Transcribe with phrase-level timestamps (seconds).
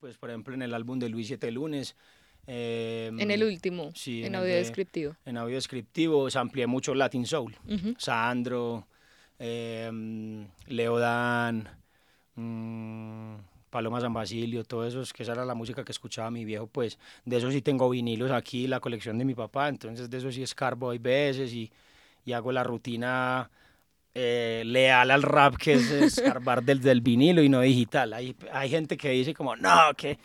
[0.00, 1.94] Pues, por ejemplo, en el álbum de Luis Siete Lunes.
[2.46, 5.16] en el em, último, sí, en, audio descriptivo.
[5.24, 7.54] En audio descriptivo, se amplié mucho Latin Soul.
[7.98, 8.86] Sandro,
[9.38, 9.90] eh,
[10.68, 11.68] Leo Dan,
[12.34, 13.34] mm,
[13.68, 16.98] Paloma San Basilio, todo eso, que esa era la música que escuchaba mi viejo, pues
[17.24, 20.42] de eso sí tengo vinilos aquí, la colección de mi papá, entonces de eso sí
[20.42, 21.70] escarbo hay veces y,
[22.24, 23.50] y hago la rutina
[24.14, 28.12] eh, leal al rap que es escarbar del, del vinilo y no digital.
[28.12, 30.18] Hay, hay gente que dice como, no, que,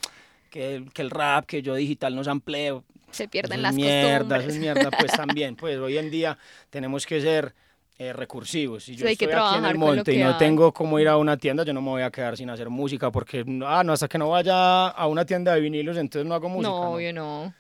[0.50, 2.84] que, que el rap, que yo digital no sampleo.
[3.12, 6.38] Se pierden las mierda, Eso es mierda, pues también, pues hoy en día
[6.70, 7.56] tenemos que ser
[7.98, 8.84] eh, recursivos.
[8.84, 11.64] Si yo estoy aquí en el monte y no tengo cómo ir a una tienda,
[11.64, 14.30] yo no me voy a quedar sin hacer música porque, ah, no, hasta que no
[14.30, 16.70] vaya a una tienda de vinilos, entonces no hago música.
[16.70, 17.54] No, obvio no.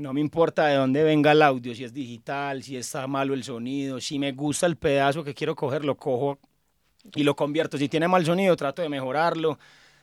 [0.00, 3.44] No me importa de dónde venga el audio, si es digital, si está malo el
[3.44, 6.38] sonido, si me gusta el pedazo que quiero coger, lo cojo
[7.14, 7.76] y lo convierto.
[7.76, 9.58] Si tiene mal sonido, trato de mejorarlo.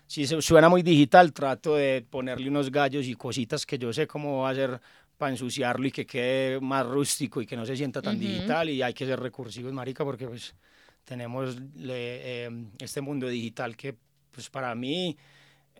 [0.05, 4.43] Si suena muy digital, trato de ponerle unos gallos y cositas que yo sé cómo
[4.43, 4.79] va a ser
[5.17, 8.83] para ensuciarlo y que quede más rústico y que no se sienta tan digital y
[8.83, 10.53] hay que ser recursivos, marica, porque pues
[11.05, 13.95] tenemos eh, este mundo digital que
[14.31, 15.17] pues para mí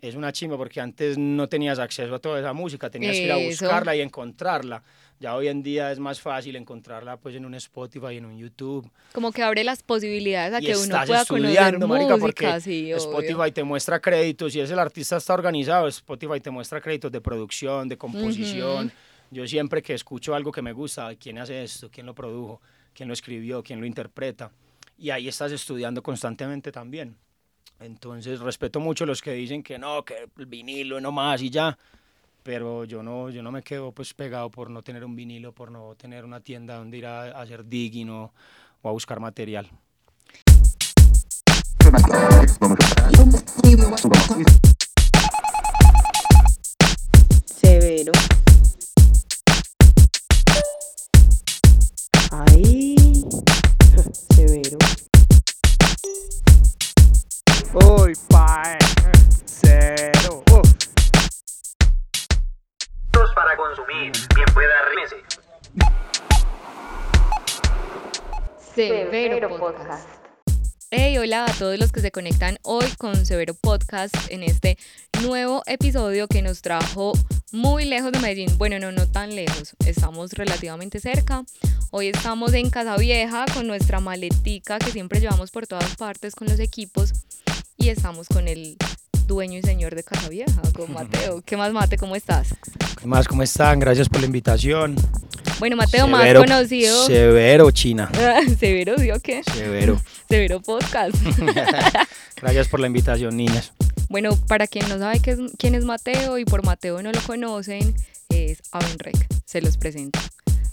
[0.00, 3.32] es una chimba porque antes no tenías acceso a toda esa música, tenías que ir
[3.32, 4.82] a buscarla y encontrarla.
[5.20, 8.88] Ya hoy en día es más fácil encontrarla pues en un Spotify, en un YouTube.
[9.12, 13.64] Como que abre las posibilidades a que uno pueda conocer música, porque sí, Spotify te
[13.64, 17.98] muestra créditos, si es el artista está organizado, Spotify te muestra créditos de producción, de
[17.98, 18.92] composición.
[19.30, 22.62] Yo siempre que escucho algo que me gusta, quién hace esto, quién lo produjo,
[22.94, 24.50] quién lo escribió, quién lo interpreta.
[24.96, 27.16] Y ahí estás estudiando constantemente también.
[27.80, 31.78] Entonces respeto mucho los que dicen que no, que el vinilo no más y ya.
[32.42, 35.70] Pero yo no, yo no me quedo pues pegado por no tener un vinilo, por
[35.70, 38.32] no tener una tienda donde ir a, hacer digging o,
[38.82, 39.70] o a buscar material.
[68.78, 70.08] Severo Podcast.
[70.92, 74.78] Hey, hola a todos los que se conectan hoy con Severo Podcast en este
[75.20, 77.12] nuevo episodio que nos trajo
[77.50, 78.56] muy lejos de Medellín.
[78.56, 81.42] Bueno, no, no tan lejos, estamos relativamente cerca.
[81.90, 86.46] Hoy estamos en Casa Vieja con nuestra maletica que siempre llevamos por todas partes con
[86.46, 87.12] los equipos
[87.76, 88.76] y estamos con el
[89.26, 91.42] dueño y señor de Casa Vieja, con Mateo.
[91.44, 91.96] ¿Qué más, Mate?
[91.96, 92.54] ¿Cómo estás?
[92.96, 93.26] ¿Qué más?
[93.26, 93.80] ¿Cómo están?
[93.80, 94.94] Gracias por la invitación.
[95.58, 97.06] Bueno, Mateo, más conocido.
[97.06, 98.10] Severo, China.
[98.58, 99.42] Severo, ¿sí o qué?
[99.42, 100.00] Severo.
[100.28, 101.16] Severo Podcast.
[102.40, 103.72] Gracias por la invitación, niñas.
[104.08, 105.20] Bueno, para quien no sabe
[105.58, 107.94] quién es Mateo y por Mateo no lo conocen,
[108.28, 109.26] es Avenrec.
[109.44, 110.20] Se los presento.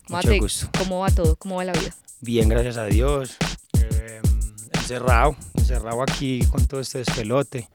[0.07, 0.39] Mate,
[0.77, 1.35] ¿cómo va todo?
[1.35, 1.95] ¿Cómo va la vida?
[2.21, 3.37] Bien, gracias a Dios.
[3.79, 4.21] Eh,
[4.73, 7.67] encerrado, encerrado aquí con todo este despelote.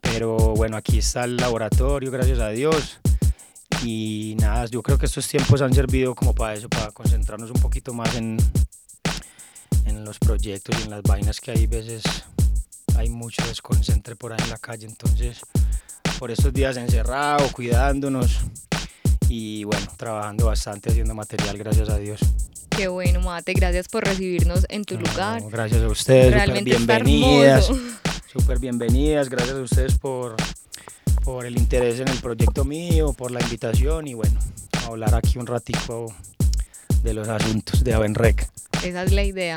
[0.00, 3.00] Pero bueno, aquí está el laboratorio, gracias a Dios.
[3.84, 7.60] Y nada, yo creo que estos tiempos han servido como para eso, para concentrarnos un
[7.60, 8.38] poquito más en,
[9.84, 12.02] en los proyectos y en las vainas que hay veces
[12.96, 14.86] hay mucho desconcentre por ahí en la calle.
[14.86, 15.40] Entonces,
[16.18, 18.40] por estos días encerrado, cuidándonos
[19.28, 22.20] y bueno, trabajando bastante, haciendo material, gracias a Dios.
[22.70, 25.42] Qué bueno, Mate, gracias por recibirnos en tu lugar.
[25.50, 27.70] Gracias a ustedes, Realmente bienvenidas.
[28.30, 30.36] Súper bienvenidas, gracias a ustedes por,
[31.26, 34.38] por el interés en el proyecto mío, por la invitación y bueno,
[34.80, 36.14] a hablar aquí un ratico
[37.02, 38.48] de los asuntos de Avenrec.
[38.84, 39.56] Esa es la idea.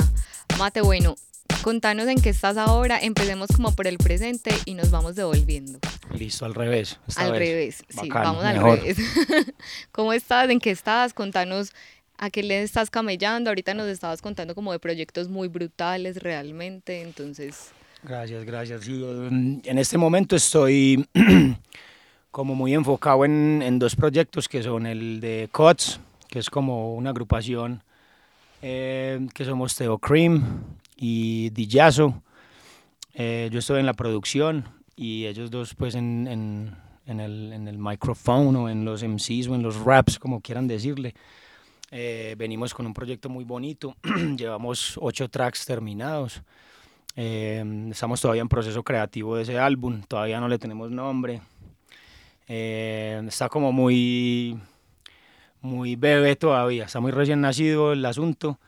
[0.57, 1.15] Mate, bueno,
[1.61, 5.77] contanos en qué estás ahora, empecemos como por el presente y nos vamos devolviendo.
[6.11, 6.99] Listo, al revés.
[7.17, 8.97] Al revés, sí, vamos al revés.
[9.91, 10.49] ¿Cómo estás?
[10.49, 11.13] ¿En qué estás?
[11.13, 11.73] Contanos
[12.17, 13.51] a qué le estás camellando.
[13.51, 17.73] Ahorita nos estabas contando como de proyectos muy brutales realmente, entonces...
[18.03, 18.87] Gracias, gracias.
[18.87, 21.05] en este momento estoy
[22.31, 27.09] como muy enfocado en, dos proyectos que son el de COTS, que es como una
[27.09, 27.83] agrupación
[28.61, 30.63] eh, que somos Teo Cream
[30.95, 32.21] y Dillazo.
[33.13, 34.63] Eh, yo estoy en la producción
[34.95, 36.75] y ellos dos pues en, en,
[37.05, 40.67] en, el, en el micrófono o en los MCs o en los raps, como quieran
[40.67, 41.13] decirle.
[41.91, 43.95] Eh, venimos con un proyecto muy bonito,
[44.37, 46.41] llevamos ocho tracks terminados.
[47.15, 51.41] Eh, estamos todavía en proceso creativo de ese álbum, todavía no le tenemos nombre.
[52.47, 54.59] Eh, está como muy,
[55.61, 58.59] muy bebé todavía, está muy recién nacido el asunto.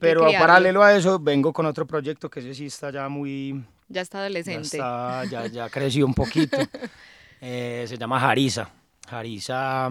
[0.00, 3.64] pero paralelo a eso, vengo con otro proyecto que ese sí está ya muy...
[3.88, 4.76] Ya está adolescente.
[4.76, 6.56] Ya, ya, ya creció un poquito.
[7.40, 8.68] Eh, se llama Harisa.
[9.08, 9.88] Harisa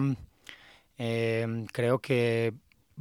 [0.98, 2.52] eh, creo que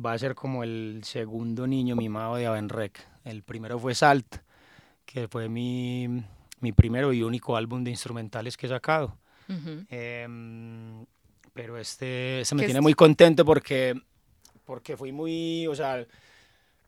[0.03, 3.05] va a ser como el segundo niño mimado de Avenrec.
[3.25, 4.37] El primero fue Salt,
[5.07, 6.07] que fue mi,
[6.59, 9.17] mi primero y único álbum de instrumentales que he sacado.
[9.89, 11.05] Em,
[11.53, 12.83] pero este se me ¿Qué tiene es?
[12.83, 13.99] muy contento porque,
[14.65, 16.05] porque fui muy, o sea,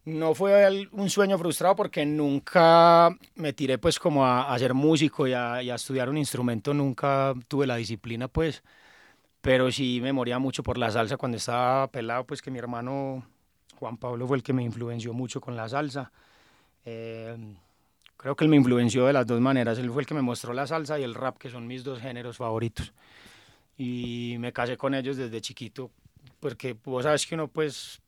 [0.04, 5.26] no fue un sueño frustrado porque nunca me tiré pues como a, a ser músico
[5.26, 8.62] y a, y a estudiar un instrumento, nunca tuve la disciplina pues,
[9.42, 13.24] pero sí me moría mucho por la salsa cuando estaba pelado, pues que mi hermano
[13.78, 16.12] Juan Pablo fue el que me influenció mucho con la salsa.
[16.84, 17.56] Em,
[18.22, 19.80] creo que él me influenció de las dos maneras.
[19.80, 22.00] Él fue el que me mostró la salsa y el rap, que son mis dos
[22.02, 22.92] géneros favoritos.
[23.78, 25.90] Y me casé con ellos desde chiquito,
[26.42, 28.02] porque vos sabes que uno pues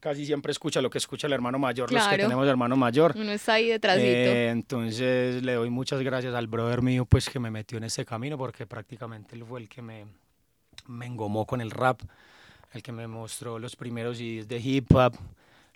[0.00, 2.22] casi siempre escucha lo que escucha el hermano mayor, los que Claro.
[2.24, 3.12] tenemos hermano mayor.
[3.14, 4.06] Uno está ahí detrásito.
[4.08, 8.04] Eh, entonces le doy muchas gracias al brother mío pues que me metió en este
[8.06, 10.06] camino porque prácticamente él fue el que me,
[10.88, 12.00] me engomó con el rap,
[12.72, 15.14] el que me mostró los primeros CDs de hip hop,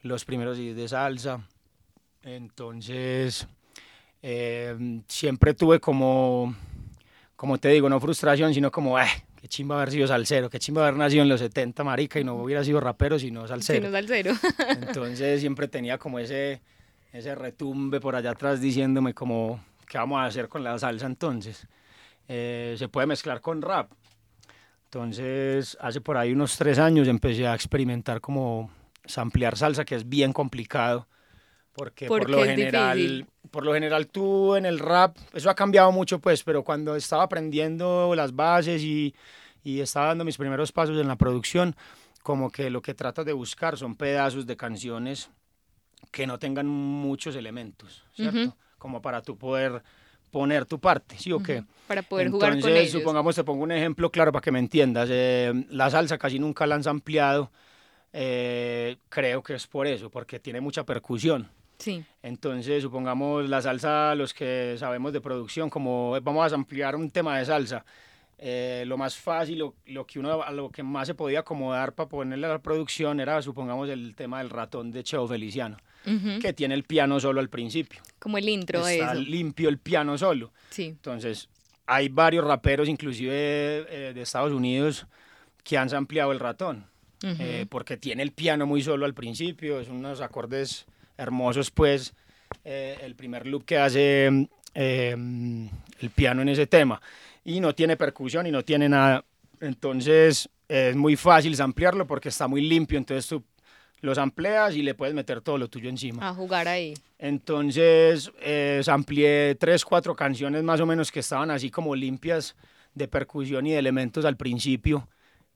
[0.02, 1.46] los primeros CDs de salsa.
[2.24, 3.46] Entonces
[4.28, 4.76] eh,
[5.06, 6.52] siempre tuve como,
[7.36, 9.04] como te digo, no frustración, sino como, eh,
[9.40, 12.34] qué chimba haber sido salsero, qué chimba haber nacido en los 70, marica, y no
[12.34, 13.82] hubiera sido rapero, sino Si salsero.
[13.82, 14.34] no es al cero.
[14.82, 16.60] Entonces siempre tenía como ese,
[17.12, 21.64] ese retumbe por allá atrás diciéndome como, ¿qué vamos a hacer con la salsa entonces?
[22.26, 23.92] Eh, se puede mezclar con rap.
[24.86, 28.72] Entonces hace por ahí unos tres años empecé a experimentar como
[29.04, 31.06] samplear salsa, que es bien complicado.
[31.72, 33.26] Porque por Porque lo es general, difícil.
[33.50, 37.24] Por lo general tú en el rap, eso ha cambiado mucho pues, pero cuando estaba
[37.24, 39.14] aprendiendo las bases y,
[39.64, 41.76] y estaba dando mis primeros pasos en la producción,
[42.22, 45.30] como que lo que tratas de buscar son pedazos de canciones
[46.10, 48.38] que no tengan muchos elementos, ¿cierto?
[48.40, 48.54] Ujú.
[48.78, 49.82] Como para tú poder
[50.30, 51.64] poner tu parte, ¿sí o qué?
[51.86, 52.92] Para poder jugar con Entonces, ellos.
[52.92, 55.08] supongamos, te pongo un ejemplo claro para que me entiendas.
[55.10, 57.50] eh, la salsa casi nunca la han ampliado.
[58.12, 61.50] creo que es por eso, porque tiene mucha percusión.
[61.78, 62.04] Sí.
[62.22, 67.38] Entonces, supongamos la salsa, los que sabemos de producción, como vamos a ampliar un tema
[67.38, 67.84] de salsa,
[68.38, 72.08] eh, lo más fácil, lo, lo que uno, lo que más se podía acomodar para
[72.08, 75.76] ponerle a la producción era, supongamos, el tema del ratón de Cheo Feliciano,
[76.06, 76.38] Ujú.
[76.40, 78.00] que tiene el piano solo al principio.
[78.18, 79.20] Como el intro de Está eso.
[79.22, 80.52] limpio el piano solo.
[80.70, 80.84] Sí.
[80.86, 81.48] Entonces,
[81.86, 85.06] hay varios raperos, inclusive eh, de Estados Unidos,
[85.64, 86.84] que han ampliado el ratón,
[87.24, 87.36] Ujú.
[87.40, 90.84] eh, porque tiene el piano muy solo al principio, es unos acordes
[91.16, 92.14] hermosos, pues,
[92.64, 95.16] eh, el primer loop que hace eh,
[96.00, 97.00] el piano en ese tema,
[97.44, 99.24] y no tiene percusión y no tiene nada,
[99.60, 103.42] entonces es muy fácil ampliarlo porque está muy limpio, entonces tú
[104.00, 106.28] los amplias y le puedes meter todo lo tuyo encima.
[106.28, 106.94] A jugar ahí.
[107.18, 112.54] Entonces, eh, amplié tres, cuatro canciones más o menos que estaban así como limpias
[112.94, 115.08] de percusión y de elementos al principio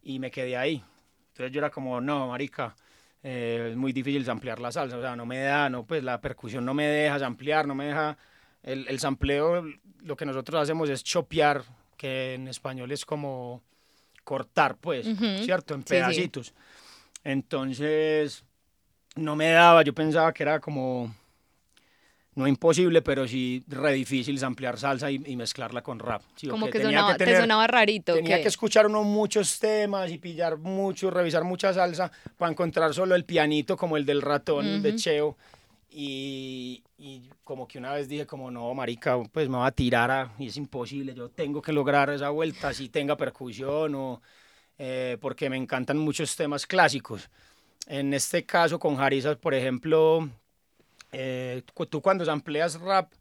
[0.03, 0.83] y me quedé ahí.
[1.33, 2.75] Entonces yo era como, no, marica,
[3.23, 6.21] eh, es muy difícil ampliar la salsa, o sea, no me da, no, pues la
[6.21, 8.17] percusión no me deja ampliar, no me deja,
[8.63, 9.65] el, el sampleo,
[10.03, 11.63] lo que nosotros hacemos es chopear,
[11.97, 13.63] que en español es como
[14.25, 15.45] cortar, pues, Ujú.
[15.45, 15.75] ¿cierto?
[15.75, 15.95] En Sí, sí.
[15.95, 16.55] pedacitos.
[17.25, 18.45] Entonces,
[19.17, 21.15] no me daba, yo pensaba que era como,
[22.35, 26.23] no imposible, pero sí re difícil ampliar salsa y, y mezclarla con rap.
[26.37, 28.15] Sí, Como ok, que tenía sonaba, te tener- sonaba rarito.
[28.15, 28.43] Tenía ¿qué?
[28.43, 33.25] que escuchar uno muchos temas y pillar mucho, revisar mucha salsa para encontrar solo el
[33.25, 34.99] pianito como el del ratón de Ujú.
[34.99, 35.37] Cheo.
[35.93, 40.11] Y, y como que una vez dije como, no, marica, pues me va a tirar
[40.11, 44.23] a- y es imposible, yo tengo que lograr esa vuelta, si tenga percusión o...
[44.79, 47.29] eh, porque me encantan muchos temas clásicos.
[47.87, 50.29] En este caso con Harisa, por ejemplo,
[51.13, 53.13] eh, tú cuando sampleas rap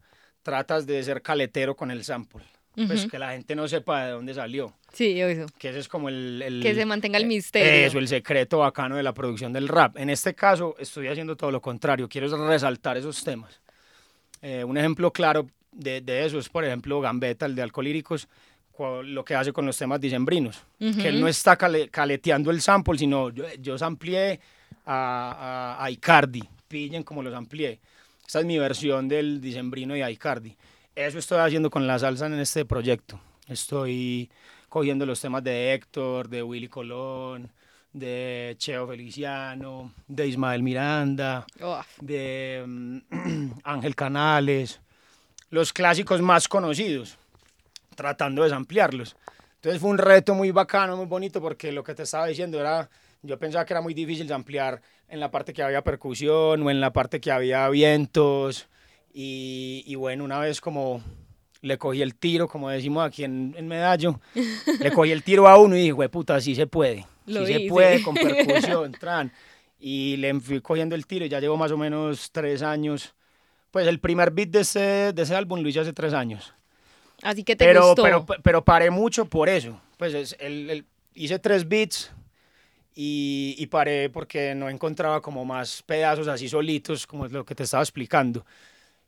[0.42, 2.42] tratas de ser caletero con el sample.
[2.74, 3.10] Pues Ujú.
[3.10, 4.72] que la gente no sepa de dónde salió.
[4.92, 5.46] Sí, eso.
[5.58, 6.40] Que ese es como el...
[6.40, 7.68] el- Que se mantenga el misterio.
[7.86, 9.98] Eso, el secreto bacano de la producción del rap.
[9.98, 12.08] En este caso estoy haciendo todo lo contrario.
[12.08, 13.60] Quiero es resaltar esos temas.
[14.40, 18.28] Eh, un ejemplo claro de, de eso es, por ejemplo, Gambetta, el de Alcolíricos,
[18.78, 20.62] lo que hace con los temas dicembrinos.
[20.78, 24.40] Que él no está cale- caleteando el sample, sino yo, yo samplié
[24.86, 26.48] a, a, a Icardi.
[26.70, 27.80] Pillen como los amplié.
[28.24, 30.56] Esta es mi versión del dicembrino y Icardi.
[30.94, 33.20] Eso estoy haciendo con la salsa en este proyecto.
[33.48, 34.30] Estoy
[34.68, 37.50] cogiendo los temas de Héctor, de Willy Colón,
[37.92, 42.98] de Cheo Feliciano, de Ismael Miranda, Oh, de mm,
[43.64, 44.80] Ángel Canales,
[45.50, 47.18] los clásicos más conocidos,
[47.96, 49.16] tratando de ampliarlos.
[49.56, 52.88] Entonces fue un reto muy bacano, muy bonito, porque lo que te estaba diciendo era,
[53.22, 56.80] yo pensaba que era muy difícil ampliar en la parte que había percusión o en
[56.80, 58.68] la parte que había vientos.
[59.12, 61.02] Y, y bueno, una vez como
[61.62, 64.20] le cogí el tiro, como decimos aquí en, en Medallo,
[64.78, 67.52] le cogí el tiro a uno y dije, "Jue puta, sí se puede, Lo sí
[67.52, 67.68] se hice".
[67.68, 69.32] puede con percusión, tran.
[69.78, 73.14] Y le fui cogiendo el tiro, y ya llevo más o menos tres años.
[73.70, 76.54] Pues el primer beat de ese, de ese álbum lo hice hace tres años.
[77.22, 78.02] Así que te Pero, gustó.
[78.02, 79.80] pero, pero paré mucho por eso.
[79.96, 82.12] Pues es, el, el- hice tres beats
[83.02, 87.54] y, y paré porque no encontraba como más pedazos así solitos, como es lo que
[87.54, 88.44] te estaba explicando.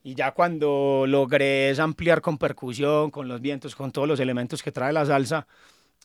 [0.02, 4.72] Y ya cuando logré ampliar con percusión, con los vientos, con todos los elementos que
[4.72, 5.46] trae la salsa,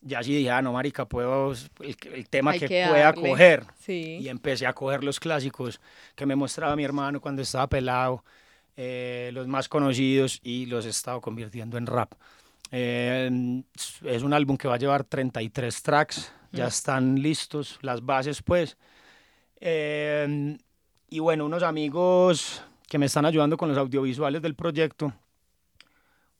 [0.01, 3.63] ya sí dije, ah, no, marica, puedo, el, el tema Hay que, que pueda coger.
[3.79, 4.17] Sí.
[4.19, 5.79] Y empecé a coger los clásicos
[6.13, 8.21] que me mostraba mi hermano cuando estaba pelado,
[8.75, 12.11] eh, los más conocidos, y los he estado convirtiendo en rap.
[12.71, 13.63] Eh,
[14.03, 16.67] es un álbum que va a llevar 33 tracks, ya Mm.
[16.67, 18.77] están listos, las bases pues.
[19.59, 20.57] Eh,
[21.09, 25.13] y bueno, unos amigos que me están ayudando con los audiovisuales del proyecto.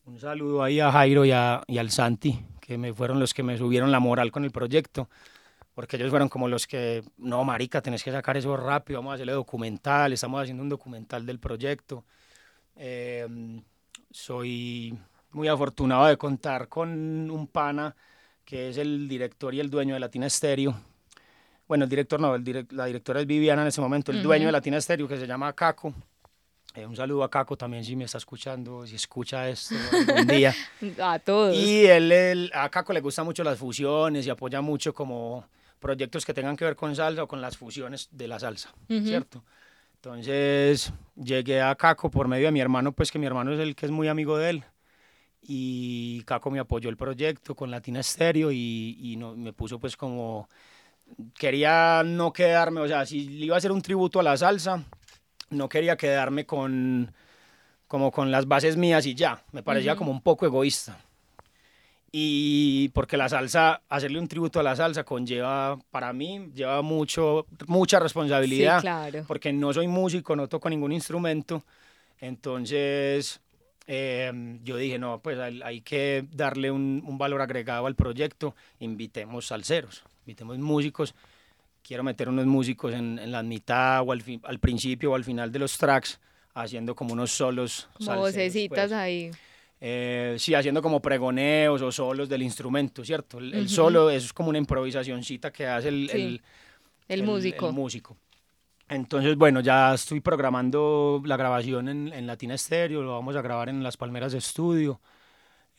[0.06, 3.44] Un saludo ahí a Jairo y, a- y al Santi, que me fueron los que
[3.44, 5.10] me subieron la moral con el proyecto
[5.74, 9.14] porque ellos fueron como los que, no, marica, tenés que sacar eso rápido, vamos a
[9.14, 12.04] hacerle documental, estamos haciendo un documental del proyecto.
[12.76, 13.62] Eh,
[14.10, 14.98] soy
[15.32, 17.96] muy afortunado de contar con un pana
[18.46, 20.74] que es el director y el dueño de Latina Stereo.
[21.68, 24.44] Bueno, el director no, el direc- la directora es Viviana en ese momento, el dueño
[24.44, 24.48] Ujú.
[24.48, 25.94] de Latina Stereo que se llama Caco.
[26.74, 30.54] Eh, un saludo a Caco también si me está escuchando, si escucha esto algún día.
[31.02, 31.56] A todos.
[31.56, 35.46] Y él, él- a Caco le gustan mucho las fusiones y apoya mucho como
[35.80, 39.06] proyectos que tengan que ver con salsa o con las fusiones de la salsa, Ujú.
[39.06, 39.44] ¿cierto?
[39.96, 43.76] Entonces llegué a Caco por medio de mi hermano, pues que mi hermano es el
[43.76, 44.64] que es muy amigo de él.
[45.50, 49.96] Y Caco me apoyó el proyecto con Latina Stereo y, y no, me puso pues
[49.96, 50.50] como...
[51.34, 54.84] Quería no quedarme, o sea, si le iba a hacer un tributo a la salsa,
[55.52, 57.14] no quería quedarme con
[57.88, 59.42] como con las bases mías y ya.
[59.54, 60.00] Me parecía Ujú.
[60.00, 61.00] como un poco egoísta.
[62.12, 67.46] Y porque la salsa, hacerle un tributo a la salsa conlleva, para mí, lleva mucho,
[67.68, 68.80] mucha responsabilidad.
[68.80, 69.24] Sí, claro.
[69.28, 71.64] Porque no soy músico, no toco ningún instrumento.
[72.20, 73.40] Entonces,
[73.88, 78.56] eh, yo dije, no, pues hay, que darle un, un valor agregado al proyecto.
[78.80, 81.16] Invitemos salseros, invitemos músicos.
[81.82, 85.24] Quiero meter unos músicos en, en la mitad o al, fin- al principio o al
[85.24, 86.20] final de los tracks,
[86.54, 87.88] haciendo como unos solos.
[87.94, 88.92] Como salseros, vocecitas pues.
[88.92, 89.32] ahí.
[89.80, 93.38] Eh, sí, haciendo como pregoneos o solos del instrumento, ¿cierto?
[93.38, 93.70] El, el Ujú.
[93.70, 96.42] solo eso es como una improvisacióncita que hace el, Sí, el-
[97.08, 97.68] El, músico.
[97.70, 98.18] el músico.
[98.90, 103.68] Entonces, bueno, ya estoy programando la grabación en, en Latina Stereo, lo vamos a grabar
[103.70, 105.02] en Las Palmeras de Estudio.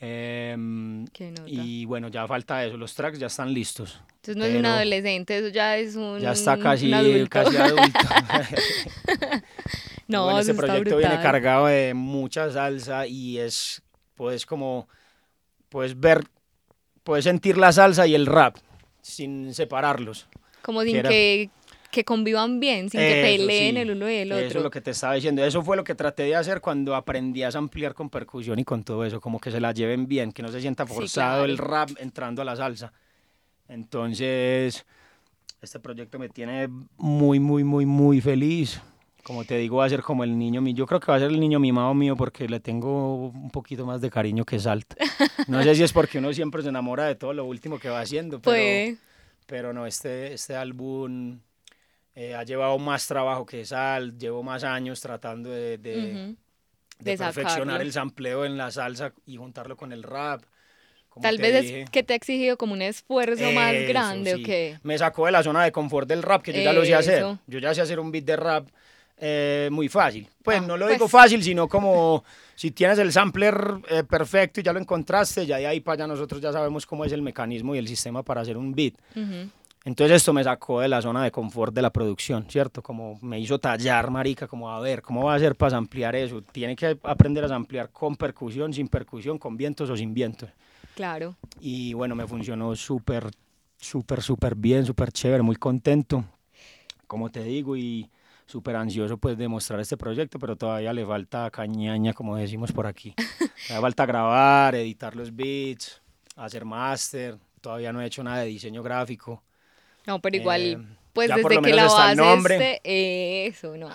[0.00, 1.43] Em, Qué nota.
[1.47, 3.99] y bueno, ya falta eso, los tracks ya están listos.
[4.17, 7.31] Entonces no es un adolescente, eso ya es un, Ya está casi, adulto.
[7.31, 7.99] casi adulto.
[10.07, 13.83] no, bueno, este proyecto viene cargado de mucha salsa y es,
[14.15, 14.87] puedes como,
[15.69, 16.25] puedes ver,
[17.03, 18.57] puedes sentir la salsa y el rap
[19.00, 20.29] sin separarlos.
[20.62, 21.50] Como sin que era- que,
[21.90, 24.45] que convivan bien, sin que Eso peleen sí, el uno y el otro.
[24.47, 25.45] Eso es lo que te estaba diciendo.
[25.45, 28.85] Eso fue lo que traté de hacer cuando aprendí a ampliar con percusión y con
[28.85, 31.57] todo eso, como que se la lleven bien, que no se sienta Sí, forzado el
[31.57, 31.71] claro.
[31.71, 32.92] rap entrando a la salsa.
[33.68, 34.85] Entonces,
[35.61, 38.80] este proyecto me tiene muy, muy, muy, muy feliz.
[39.23, 40.75] Como te digo, va a ser como el niño mío.
[40.75, 43.85] Yo creo que va a ser el niño mimado mío porque le tengo un poquito
[43.85, 44.95] más de cariño que Salt.
[45.49, 48.00] No sé si es porque uno siempre se enamora de todo lo último que va
[48.00, 48.97] haciendo, pero, Puede.
[49.47, 51.38] pero no, este, este álbum
[52.19, 56.37] eh, ha llevado más trabajo que Sal, llevo más años tratando de, de, Ujú.
[56.99, 60.43] de de perfeccionar el sampleo en la salsa y juntarlo con el rap.
[61.09, 61.83] Como Tal vez dije.
[61.83, 64.43] es que te ha exigido como un esfuerzo más Eso, grande sí.
[64.43, 64.79] o qué.
[64.83, 67.25] Me sacó de la zona de confort del rap, que yo ya lo sé hacer.
[67.47, 68.67] Yo ya sé hacer un beat de rap
[69.17, 70.29] eh, muy fácil.
[70.43, 70.97] Pues Ah, no lo pues.
[70.99, 72.25] digo fácil, sino como
[72.57, 73.57] si tienes el sampler
[73.91, 77.05] eh, perfecto y ya lo encontraste, ya de ahí para allá nosotros ya sabemos cómo
[77.05, 78.95] es el mecanismo y el sistema para hacer un beat.
[79.15, 79.51] Ujú.
[79.88, 82.83] Entonces esto me sacó de la zona de confort de la producción, ¿cierto?
[82.83, 86.42] Como me hizo tallar, marica, como a ver, ¿cómo va a hacer para ampliar eso?
[86.42, 90.50] Tiene que aprender a ampliar con percusión, sin percusión, con vientos o sin vientos.
[90.95, 91.37] Claro.
[91.59, 93.30] Y bueno, me funcionó súper,
[93.78, 96.23] súper, súper bien, súper chévere, muy contento,
[97.07, 98.11] como te digo, y
[98.45, 102.87] súper ansioso pues de mostrar este proyecto, pero todavía le falta cañaña, como decimos por
[102.87, 103.14] aquí.
[103.71, 106.02] Le falta grabar, editar los beats,
[106.37, 109.42] hacer máster, todavía no he hecho nada de diseño gráfico.
[110.09, 110.79] No, pero igual, Eh,
[111.12, 112.55] pues desde que la base nombre.
[112.57, 112.81] esté-
[113.49, 113.95] eso, no, va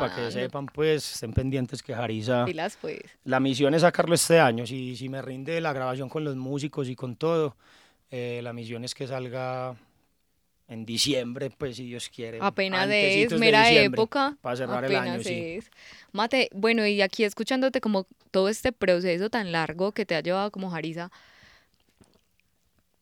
[0.00, 2.44] para que sepan, pues, estén pendientes que Harisa...
[2.44, 2.98] Pilas, pues.
[3.22, 4.66] La misión es sacarlo este año.
[4.66, 7.54] Si, si me rinde la grabación con los músicos y con todo,
[8.10, 9.76] eh, la misión es que salga
[10.66, 12.38] en diciembre, pues si Dios quiere.
[12.40, 14.36] Apenas es, de mera diciembre, época.
[14.40, 15.58] Para cerrar el año, sí.
[15.58, 15.70] es.
[16.10, 20.50] Mate, bueno, y aquí escuchándote como todo este proceso tan largo que te ha llevado
[20.50, 21.12] como Jarisa,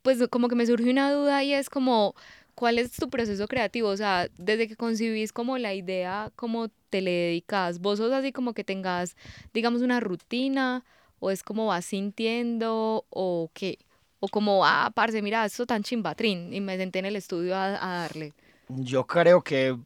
[0.03, 2.15] pues como que me surge una duda y es como,
[2.55, 3.89] ¿cuál es tu proceso creativo?
[3.89, 7.81] O sea, desde que concibís como la idea, ¿cómo te le dedicas?
[7.81, 9.17] ¿Vos sos así como que tengas,
[9.53, 10.85] digamos, una rutina?
[11.21, 13.07] ¿O es como vas sintiendo?
[13.11, 13.79] ¿O qué?
[14.21, 16.53] O como, ah, parce, mira, esto tan chimbatrín.
[16.53, 18.33] Y me senté en el estudio a, a darle.
[18.69, 19.77] Yo creo que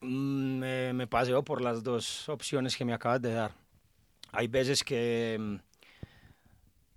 [0.00, 3.52] mm, me, me paseo por las dos opciones que me acabas de dar.
[4.32, 5.69] Hay veces que mm,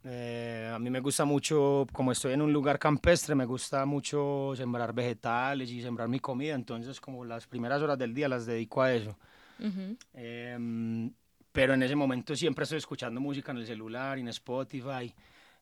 [0.05, 4.53] eh, a mí me gusta mucho, como estoy en un lugar campestre, me gusta mucho
[4.55, 8.81] sembrar vegetales y sembrar mi comida, entonces como las primeras horas del día las dedico
[8.81, 9.17] a eso.
[9.59, 9.95] Ujú.
[10.13, 11.11] Em,
[11.53, 15.13] pero en ese momento siempre estoy escuchando música en el celular, en Spotify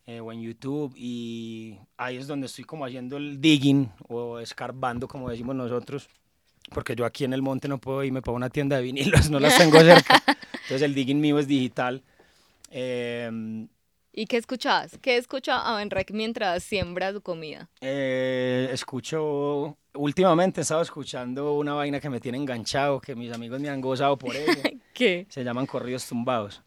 [0.07, 5.07] eh, o en YouTube y ahí es donde estoy como haciendo el digging o escarbando,
[5.07, 6.09] como decimos nosotros,
[6.71, 9.39] porque yo aquí en el monte no puedo irme para una tienda de vinilos, no
[9.39, 10.23] las tengo cerca.
[10.53, 12.01] Entonces el digging mío es digital.
[12.71, 13.67] Em,
[14.13, 14.97] ¿Y qué escuchás?
[15.01, 17.69] ¿Qué escucha a Enrique mientras siembra su comida?
[17.79, 23.61] Eh, escucho, últimamente he estado escuchando una vaina que me tiene enganchado, que mis amigos
[23.61, 24.61] me han gozado por eso.
[24.93, 25.27] ¿Qué?
[25.29, 26.61] Se llaman corridos tumbados.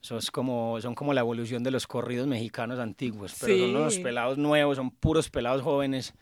[0.00, 3.98] Eso es como, son como la evolución de los corridos mexicanos antiguos, pero son unos
[3.98, 6.14] pelados nuevos, son puros pelados jóvenes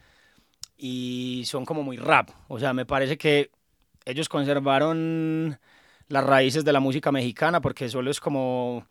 [0.78, 2.30] y son como muy rap.
[2.48, 3.50] O sea, me parece que
[4.06, 5.58] ellos conservaron
[6.08, 8.86] las raíces de la música mexicana porque solo es como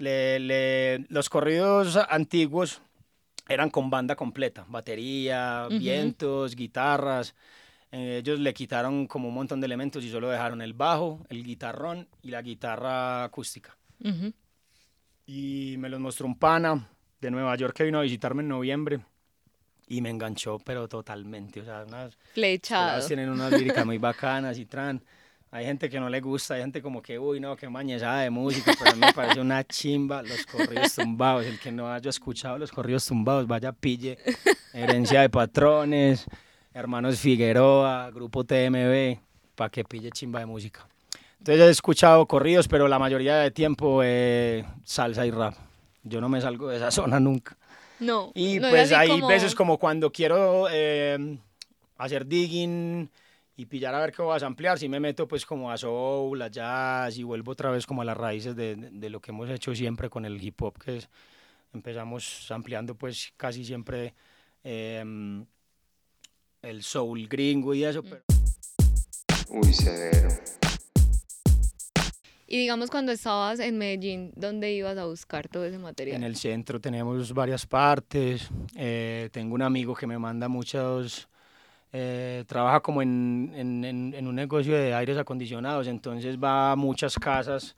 [0.00, 2.82] le- le- los corridos antiguos
[3.48, 5.78] eran con banda completa, batería, Ujú.
[5.78, 7.34] vientos, guitarras.
[7.92, 11.42] Eh, ellos le quitaron como un montón de elementos y solo dejaron el bajo, el
[11.44, 13.76] guitarrón y la guitarra acústica.
[14.04, 14.32] Ujú.
[15.26, 16.88] Y me los mostró un pana
[17.20, 19.00] de Nueva York que vino a visitarme en noviembre
[19.88, 21.60] y me enganchó, pero totalmente.
[21.60, 23.06] O sea, unas Flechado.
[23.06, 25.02] tienen unas líricas muy bacanas y tran.
[25.52, 28.30] Hay gente que no le gusta, hay gente como que, uy, no, qué mañezada de
[28.30, 31.44] música, pero a mí me parece una chimba los corridos tumbados.
[31.44, 34.16] El que no haya escuchado los corridos tumbados, vaya pille.
[34.72, 36.26] Herencia de patrones,
[36.72, 39.18] Hermanos Figueroa, Grupo TMB,
[39.56, 40.86] para que pille chimba de música.
[41.38, 45.54] Entonces he escuchado corridos, pero la mayoría de tiempo eh, salsa y rap.
[46.04, 47.56] Yo no me salgo de esa zona nunca.
[47.98, 48.30] No.
[48.36, 51.38] Y no es pues hay como- veces como cuando quiero eh,
[51.98, 53.10] hacer digging
[53.60, 56.40] y pillar a ver qué vas a ampliar, si me meto pues como a soul,
[56.40, 59.50] a jazz y vuelvo otra vez como a las raíces de, de- lo que hemos
[59.50, 61.10] hecho siempre con el hip hop, que es,
[61.74, 64.14] empezamos ampliando pues casi siempre
[64.64, 65.44] em,
[66.62, 67.88] el soul gringo y Mm.
[67.88, 68.22] eso, pero
[69.50, 70.28] Uy, severo.
[72.46, 76.16] Y digamos cuando estabas en Medellín, ¿dónde ibas a buscar todo ese material?
[76.16, 78.48] En el centro tenemos varias partes.
[78.74, 81.28] eh, tengo un amigo que me manda muchos.
[81.92, 86.76] Eh, trabaja como en, en- en- en un negocio de aires acondicionados, entonces va a
[86.76, 87.74] muchas casas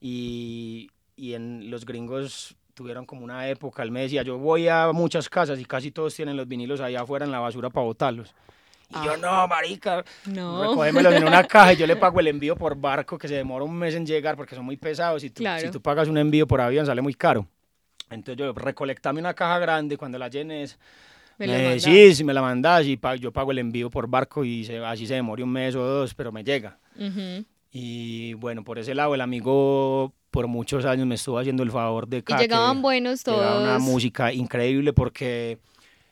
[0.00, 4.92] y, y en los gringos tuvieron como una época, él me decía, yo voy a
[4.92, 8.34] muchas casas y casi todos tienen los vinilos allá afuera en la basura para botarlos.
[8.90, 10.62] Y yo, no, marica, No.
[10.62, 13.64] recógemelos en una caja y yo le pago el envío por barco que se demora
[13.64, 15.60] un mes en llegar porque son muy pesados y tú, Claro.
[15.60, 17.48] si tú pagas un envío por avión sale muy caro.
[18.10, 20.78] Entonces yo recolectame una caja grande cuando la llenes.
[21.38, 21.82] Me mandas.
[21.82, 25.06] sí, si me la mandas y yo pago el envío por barco y se- así
[25.06, 26.78] se demore un mes o dos, pero me llega.
[26.98, 27.44] Ujú.
[27.72, 32.08] Y bueno, por ese lado el amigo por muchos años me estuvo haciendo el favor
[32.08, 33.62] de Y llegaban que- buenos todos.
[33.62, 35.58] una música increíble porque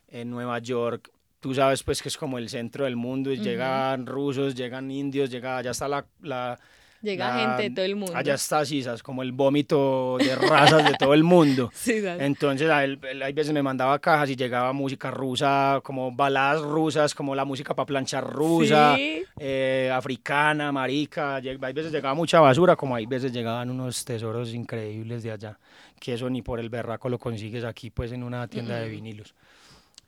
[0.09, 1.11] en Nueva York,
[1.41, 3.45] tú sabes pues que es como el centro del mundo, y Ujú.
[3.45, 6.07] llegan rusos, llegan indios, llega, allá está la...
[6.23, 6.59] la-
[7.05, 8.17] Llega la- gente de todo el mundo.
[8.17, 11.71] Allá está, sabes, como el vómito de razas de todo el mundo.
[11.75, 12.03] Sí.
[12.05, 16.63] Entonces, a él, él hay veces me mandaba cajas y llegaba música rusa, como baladas
[16.63, 19.23] rusas, como la música para planchar rusa, Sí.
[19.39, 21.37] eh, africana, marica.
[21.37, 25.59] Hay veces llegaba mucha basura, como hay veces llegaban unos tesoros increíbles de allá,
[26.01, 28.91] que eso ni por el berraco lo consigues aquí, pues, en una tienda de Mm.
[28.91, 29.35] vinilos.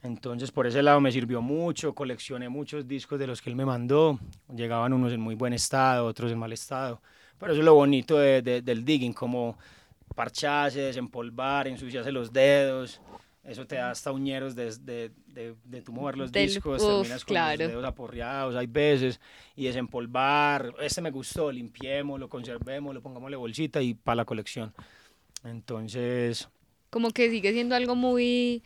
[0.02, 3.64] Entonces, por ese lado me sirvió mucho, coleccioné muchos discos de los que él me
[3.64, 4.18] mandó.
[4.54, 7.00] Llegaban unos en muy buen estado, otros en mal estado.
[7.38, 9.58] Pero eso es lo bonito de- de- del digging, como
[10.14, 13.00] parcharse, desempolvar, ensuciarse los dedos.
[13.42, 16.88] Eso te da hasta uñeros de, de, de, de tú mover los Del- discos, uf,
[16.88, 17.58] terminas con claro.
[17.62, 19.20] los dedos aporreados, hay veces,
[19.54, 20.72] y desempolvar.
[20.80, 24.72] Este me gustó, limpiémoslo, conservémoslo, pongámosle bolsita y para la colección.
[25.44, 26.48] Entonces,
[26.90, 28.62] Como que sigue siendo algo muy...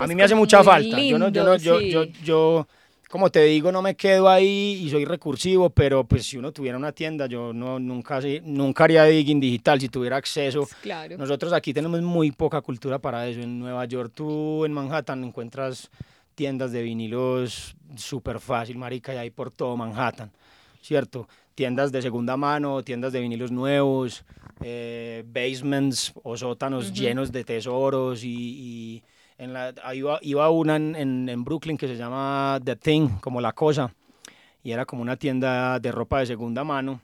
[0.00, 0.98] a pues, mí me hace mucha falta.
[0.98, 2.66] yo, no, yo, no, yo, yo, yo,
[3.10, 6.78] como te digo, no me quedo ahí y soy recursivo, pero pues si uno tuviera
[6.78, 10.66] una tienda, yo no, nunca, nunca haría digging digital si tuviera acceso.
[10.80, 11.18] Claro.
[11.18, 13.40] Nosotros aquí tenemos muy poca cultura para eso.
[13.40, 15.90] En Nueva York, tú en Manhattan encuentras
[16.34, 20.30] tiendas de vinilos súper fácil, marica, y hay por todo Manhattan,
[20.80, 21.28] ¿cierto?
[21.54, 24.24] Tiendas de segunda mano, tiendas de vinilos nuevos,
[24.62, 29.02] eh, basements o sótanos llenos de tesoros y, y
[29.40, 33.40] en la, iba, iba una en, en, en Brooklyn que se llama The Thing, como
[33.40, 33.92] la cosa,
[34.62, 37.00] y era como una tienda de ropa de segunda mano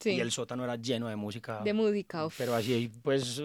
[0.00, 0.10] Sí.
[0.10, 1.60] y el sótano era lleno de música.
[1.64, 2.36] De música, uf.
[2.38, 3.42] Pero así, pues,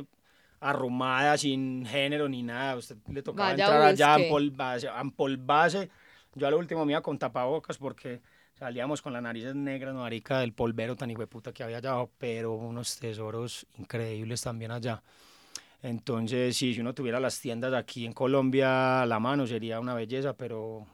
[0.59, 2.75] arrumada, sin género ni nada.
[2.77, 4.27] Usted le tocaba Vaya, entrar allá a busque.
[4.27, 5.89] empolvarse, a empolvarse.
[6.35, 8.21] Yo a lo último me iba con tapabocas porque
[8.53, 12.97] salíamos con las narices negras, marica, del polvero tan puta que había allá, pero unos
[12.97, 15.01] tesoros increíbles también allá.
[15.83, 19.93] Entonces, sí, si uno tuviera las tiendas aquí en Colombia a la mano sería una
[19.93, 20.87] belleza, pero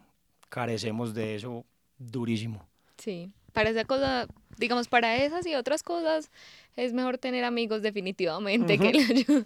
[0.49, 1.63] carecemos de eso
[1.99, 2.67] durísimo.
[2.97, 3.31] Sí.
[3.53, 6.31] Para esa cosa, digamos, para esas y otras cosas,
[6.75, 9.45] es mejor tener amigos definitivamente que la ayuda.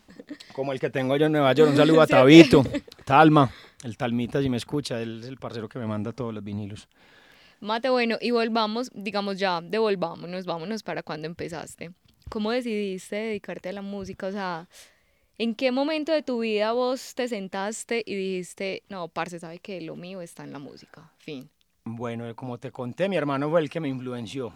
[0.54, 1.72] Como el que tengo yo en Nueva York.
[1.72, 2.64] Un saludo a Tabito,
[3.04, 3.52] Talma,
[3.84, 6.88] el Talmita si me escucha, él es el parcero que me manda todos los vinilos.
[7.60, 11.92] Mate, bueno, y volvamos, digamos ya, devolvámonos, vámonos para cuando empezaste.
[12.30, 14.28] ¿Cómo decidiste dedicarte a la música?
[14.28, 14.68] O sea,
[15.38, 19.82] ¿en qué momento de tu vida vos te sentaste y dijiste, no, parce, sabe que
[19.82, 21.12] lo mío está en la música?
[21.18, 21.50] Fin.
[21.86, 24.54] Bueno, como te conté, mi hermano fue el que me influenció.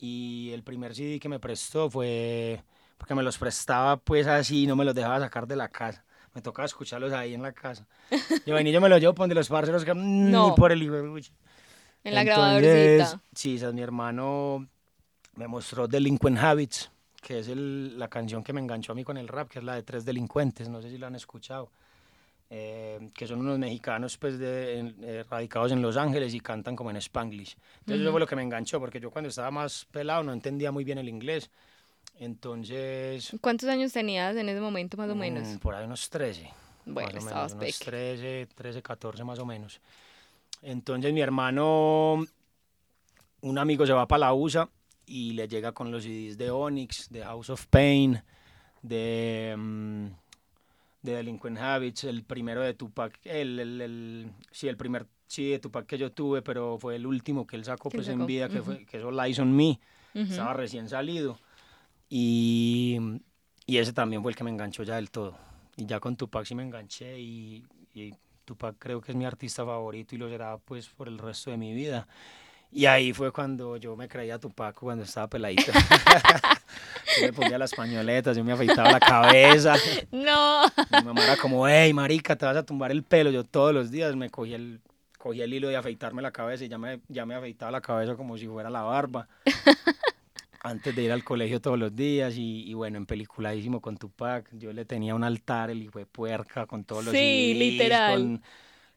[0.00, 2.62] Y el primer CD que me prestó fue
[2.98, 6.04] porque me los prestaba pues así, no me los dejaba sacar de la casa.
[6.34, 7.86] Me tocaba escucharlos ahí en la casa.
[8.44, 10.54] Yo venía, yo me los llevo por donde los parceros que mm, No.
[10.54, 11.24] por el hijo de.
[12.04, 13.22] En la Entonces, grabadorcita.
[13.34, 14.68] Sí, esa, mi hermano
[15.34, 16.90] me mostró Delinquent Habits,
[17.28, 19.64] que es el- la canción que me enganchó a mí con el rap, que es
[19.66, 21.70] la de Tres Delincuentes, no sé si la han escuchado,
[22.48, 26.88] eh, que son unos mexicanos pues de, eh, radicados en Los Ángeles y cantan como
[26.88, 27.54] en Spanglish.
[27.80, 30.72] Entonces eso fue lo que me enganchó, porque yo cuando estaba más pelado no entendía
[30.72, 31.50] muy bien el inglés.
[32.18, 35.46] Entonces, ¿Cuántos años tenías en ese momento más o menos?
[35.48, 36.50] mm, por ahí unos 13.
[36.86, 37.90] Bueno, más estabas menos, unos peque.
[37.90, 39.82] 13, 13, 14 más o menos.
[40.62, 42.24] Entonces mi hermano,
[43.42, 44.66] un amigo se va para la USA
[45.08, 48.22] y le llega con los CDs de Onyx, de House of Pain,
[48.82, 50.06] de, mm,
[51.02, 55.58] de Delinquent Habits, el primero de Tupac, el, el, el- sí, el primer sí, de
[55.58, 58.26] Tupac que yo tuve, pero fue el último que él sacó Que pues en sacó,
[58.26, 58.64] vida, que, ujú.
[58.72, 59.78] fue, que eso Lies on Me,
[60.14, 60.24] Ujú.
[60.24, 61.38] estaba recién salido.
[62.08, 62.98] Y,
[63.66, 65.36] y ese también fue el que me enganchó ya del todo.
[65.76, 69.64] Y ya con Tupac sí me enganché y, y Tupac creo que es mi artista
[69.64, 72.08] favorito y lo será pues por el resto de mi vida.
[72.70, 75.72] Y ahí fue cuando yo me creía Tupac cuando estaba peladito.
[77.20, 79.74] yo me ponía las pañoletas, yo me afeitaba la cabeza.
[80.12, 80.62] No.
[80.90, 83.30] Mi mamá era como, hey, marica, te vas a tumbar el pelo.
[83.30, 84.80] Yo todos los días me cogía el,
[85.16, 88.16] cogía el hilo de afeitarme la cabeza y ya me, ya me afeitaba la cabeza
[88.16, 89.28] como si fuera la barba.
[90.60, 94.48] Antes de ir al colegio todos los días y, y bueno, en peliculadísimo con Tupac.
[94.52, 98.12] Yo le tenía un altar, el hijo de puerca, con todos los Sí, CDs, literal.
[98.20, 98.42] con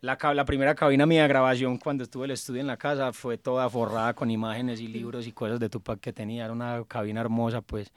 [0.02, 3.38] La, la primera cabina mía de grabación cuando estuve el estudio en la casa fue
[3.38, 6.46] toda forrada con imágenes y libros y cosas de Tupac que tenía.
[6.46, 7.92] Era una cabina hermosa, pues.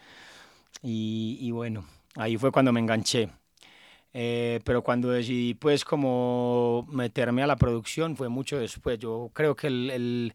[0.83, 1.87] Y, y bueno,
[2.17, 3.31] ahí fue cuando me enganché.
[4.15, 8.99] Eh, pero cuando decidí pues como meterme a la producción fue mucho después.
[8.99, 10.35] Yo creo que el-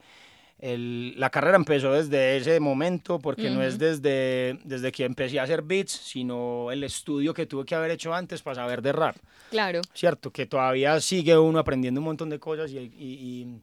[0.59, 5.43] el- la carrera empezó desde ese momento porque no es desde, desde que empecé a
[5.43, 9.15] hacer beats, sino el estudio que tuve que haber hecho antes para saber de rap.
[9.49, 9.81] Claro.
[9.93, 13.61] Cierto, que todavía sigue uno aprendiendo un montón de cosas y, y- y-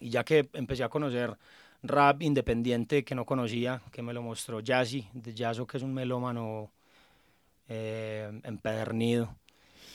[0.00, 1.36] y ya que empecé a conocer
[1.82, 5.94] rap independiente que no conocía, que me lo mostró Jazzy, de Jazzo, que es un
[5.94, 6.70] melómano
[7.68, 9.34] eh, empedernido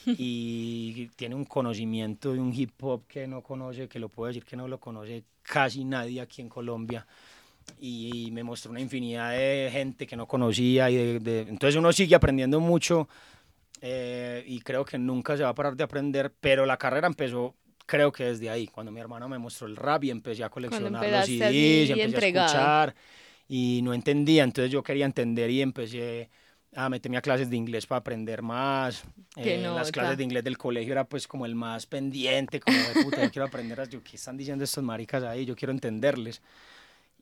[0.06, 4.44] y tiene un conocimiento de un hip hop que no conoce, que lo puedo decir
[4.46, 7.06] que no lo conoce casi nadie aquí en Colombia.
[7.80, 11.94] Y, me mostró una infinidad de gente que no conocía y de- de- entonces uno
[11.94, 13.08] sigue aprendiendo mucho
[13.82, 17.56] eh, y creo que nunca se va a parar de aprender, pero la carrera empezó
[17.86, 21.08] creo que desde ahí, cuando mi hermano me mostró el rap y empecé a coleccionar
[21.08, 22.48] los CDs, y empecé entregado.
[22.48, 22.96] a escuchar
[23.48, 26.30] y no entendía, entonces yo quería entender y empecé
[26.76, 29.04] a meterme a clases de inglés para aprender más.
[29.36, 29.92] Qué Eh, las nota.
[29.92, 33.32] clases de inglés del colegio era pues como el más pendiente, como de puta, yo
[33.32, 35.46] quiero aprender, a- yo, ¿qué están diciendo estos maricas ahí?
[35.46, 36.42] Yo quiero entenderles.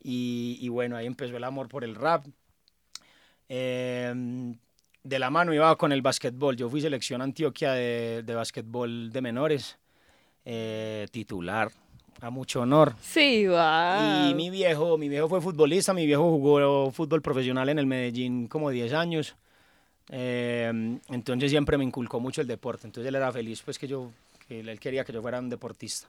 [0.03, 2.25] Y, y bueno, ahí empezó el amor por el rap.
[3.49, 4.55] Eh,
[5.03, 6.55] de la mano iba con el básquetbol.
[6.55, 9.77] Yo fui selección Antioquia de, de básquetbol de menores,
[10.45, 11.71] eh, titular,
[12.21, 12.95] a mucho honor.
[13.01, 14.29] Sí, wow.
[14.29, 18.47] Y mi viejo, mi viejo fue futbolista, mi viejo jugó fútbol profesional en el Medellín
[18.47, 19.35] como 10 años.
[20.09, 22.85] Eh, entonces siempre me inculcó mucho el deporte.
[22.85, 24.11] Entonces él era feliz, pues que yo,
[24.47, 26.07] que él quería que yo fuera un deportista.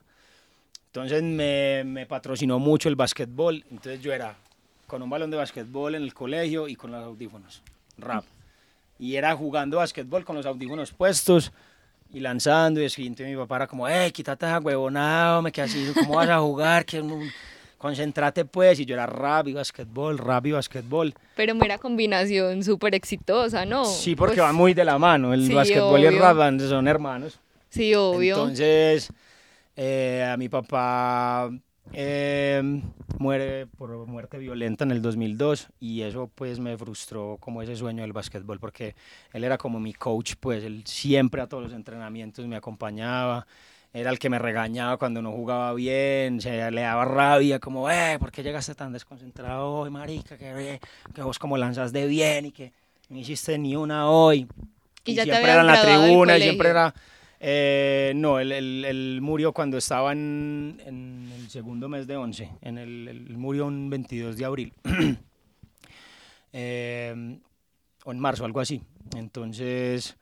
[0.87, 3.65] Entonces me, me patrocinó mucho el básquetbol.
[3.71, 4.35] Entonces yo era
[4.85, 7.63] con un balón de básquetbol en el colegio y con los audífonos,
[7.97, 8.23] rap.
[8.99, 11.51] Y era jugando básquetbol con los audífonos puestos
[12.13, 12.85] y lanzando y.
[12.85, 16.39] Y mi papá era como, ¡eh, quítate esa huevonada, me quedas así, ¿cómo vas a
[16.39, 16.85] jugar?
[16.85, 17.03] Que
[17.77, 18.79] Concéntrate pues.
[18.79, 21.13] Y yo era rap y basquetbol, rap y basquetbol.
[21.35, 23.83] Pero mera combinación súper exitosa, ¿no?
[23.83, 25.33] Sí, porque Pues, van muy de la mano.
[25.33, 27.39] El sí, basquetbol y el rap son hermanos.
[27.67, 28.35] Sí, obvio.
[28.35, 29.11] Entonces,
[29.75, 31.49] eh, a mi papá
[31.91, 32.81] eh,
[33.19, 38.01] muere por muerte violenta en el 2002 y eso pues me frustró como ese sueño
[38.01, 38.95] del básquetbol porque
[39.31, 43.45] él era como mi coach, pues él siempre a todos los entrenamientos me acompañaba.
[43.95, 48.17] Era el que me regañaba cuando no jugaba bien, se le daba rabia, como, eh,
[48.19, 50.35] ¿por qué llegaste tan desconcentrado hoy, marica?
[50.35, 50.79] Que,
[51.13, 52.73] que vos como lanzas de bien y que
[53.09, 54.47] no hiciste ni una hoy.
[55.05, 56.93] Y ya te siempre era en la tribuna y siempre era...
[57.45, 62.49] eh, no, él, él- él murió cuando estaba en, en el segundo mes de 11.
[62.61, 64.73] En el, él murió un 22 de abril.
[66.55, 67.39] Eh,
[68.05, 68.81] o en marzo, algo así.
[69.15, 70.15] Entonces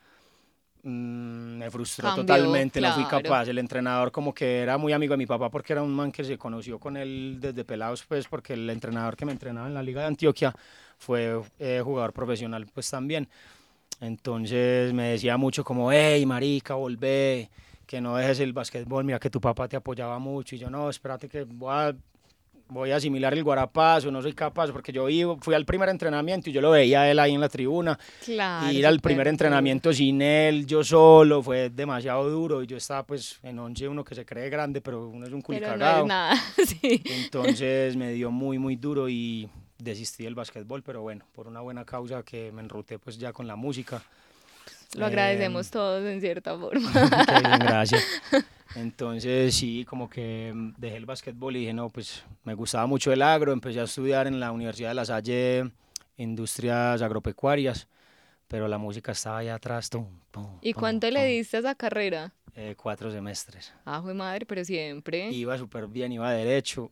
[0.84, 3.24] mm, me frustró totalmente, no fui claro.
[3.24, 3.48] capaz.
[3.50, 6.24] El entrenador como que era muy amigo de mi papá porque era un man que
[6.24, 9.84] se conoció con él desde pelados, pues porque el entrenador que me entrenaba en la
[9.84, 10.54] Liga de Antioquia
[10.98, 13.28] fue eh, jugador profesional pues también.
[14.02, 17.50] Entonces me decía mucho como, hey, marica, volvé,
[17.86, 20.56] que no dejes el básquetbol, mira que tu papá te apoyaba mucho.
[20.56, 21.96] Y yo, no, espérate que voy a,
[22.68, 26.50] voy a asimilar el guarapazo, no soy capaz, porque yo iba- fui al primer entrenamiento
[26.50, 28.00] y yo lo veía a él ahí en la tribuna.
[28.26, 28.72] Claro.
[28.72, 32.64] y ir al primer entrenamiento sin él, yo solo, fue demasiado duro.
[32.64, 35.42] Y yo estaba pues en 11, uno que se cree grande, pero uno es un
[35.44, 36.02] Pero no culicagao.
[36.02, 36.36] es nada,
[36.66, 37.04] sí.
[37.06, 39.48] Entonces me dio muy, muy duro y
[39.82, 43.48] desistí del básquetbol, pero bueno, por una buena causa que me enruté pues ya con
[43.48, 44.02] la música.
[44.96, 46.92] Lo agradecemos todos en cierta forma.
[46.92, 48.04] Qué bien, gracias.
[48.76, 53.12] Entonces sí, como que mm, dejé el básquetbol y dije, no, pues me gustaba mucho
[53.12, 55.72] el agro, empecé a estudiar en la Universidad de La Salle
[56.18, 57.88] Industrias Agropecuarias,
[58.48, 59.90] pero la música estaba allá atrás.
[59.90, 62.34] tum, pum, ¿Y pum, cuánto le diste a esa carrera?
[62.56, 63.74] Eh, cuatro semestres.
[63.86, 65.30] Ah, madre, pero siempre.
[65.32, 66.92] Iba súper bien, iba derecho.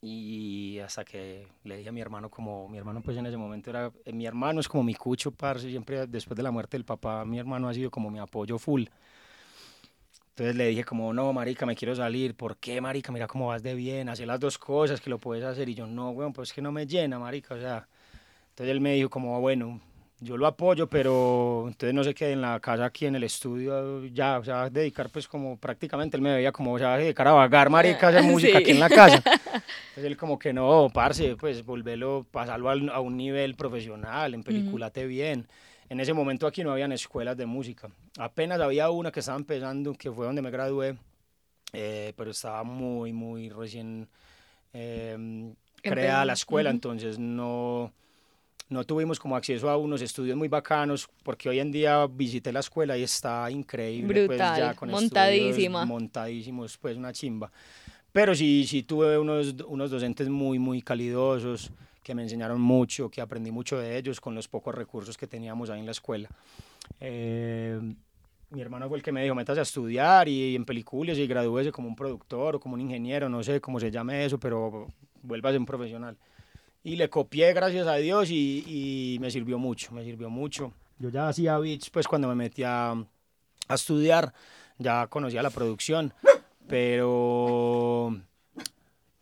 [0.00, 3.70] Y hasta que le dije a mi hermano, como mi hermano pues en ese momento
[3.70, 6.84] era, eh, mi hermano es como mi cucho, parce, siempre después de la muerte del
[6.84, 8.84] papá, mi hermano ha sido como mi apoyo full.
[10.30, 12.36] Entonces le dije como, no, marica, me quiero salir.
[12.36, 13.10] ¿Por qué, marica?
[13.10, 15.68] Mira cómo vas de bien, hacer las dos cosas que lo puedes hacer.
[15.68, 17.88] Y yo, no, weón, pues es que no me llena, marica, o sea.
[18.50, 19.80] Entonces él me dijo como, bueno,
[20.20, 24.04] yo lo apoyo, pero entonces no se quede en la casa aquí en el estudio
[24.06, 27.32] ya, o sea, dedicar pues como prácticamente, él me veía como, o sea, dedicar a
[27.32, 28.70] vagar, marica, hacer música aquí Sí.
[28.72, 29.16] en la casa.
[29.16, 35.06] Entonces él como que no, parce, pues volverlo, pasarlo a un nivel profesional, en peliculate
[35.06, 35.46] bien.
[35.88, 37.88] En ese momento aquí no habían escuelas de música.
[38.18, 40.96] Apenas había una que estaba empezando, que fue donde me gradué,
[41.72, 44.08] eh, pero estaba muy, muy recién
[44.72, 46.76] eh, creada la escuela, ujú.
[46.76, 47.92] entonces no,
[48.68, 52.60] no tuvimos como acceso a unos estudios muy bacanos, porque hoy en día visité la
[52.60, 54.26] escuela y está increíble.
[54.26, 55.84] pues, Brutal, ya con estudios montadísima.
[55.84, 57.50] montadísimos, pues una chimba.
[58.12, 61.70] Pero sí, sí tuve unos, unos docentes muy, muy calidosos,
[62.02, 65.70] que me enseñaron mucho, que aprendí mucho de ellos con los pocos recursos que teníamos
[65.70, 66.28] ahí en la escuela.
[67.00, 67.78] Eh,
[68.50, 71.70] mi hermano fue el que me dijo, métase a estudiar y, en películas y gradúese
[71.70, 74.86] como un productor o como un ingeniero, no sé cómo se llame eso, pero
[75.22, 76.16] vuélvase un profesional.
[76.88, 80.72] Y le copié, gracias a Dios, y, y me sirvió mucho, me sirvió mucho.
[80.98, 84.32] Yo ya hacía beats, pues cuando me metí a, a estudiar,
[84.78, 86.14] ya conocía la producción,
[86.66, 88.16] pero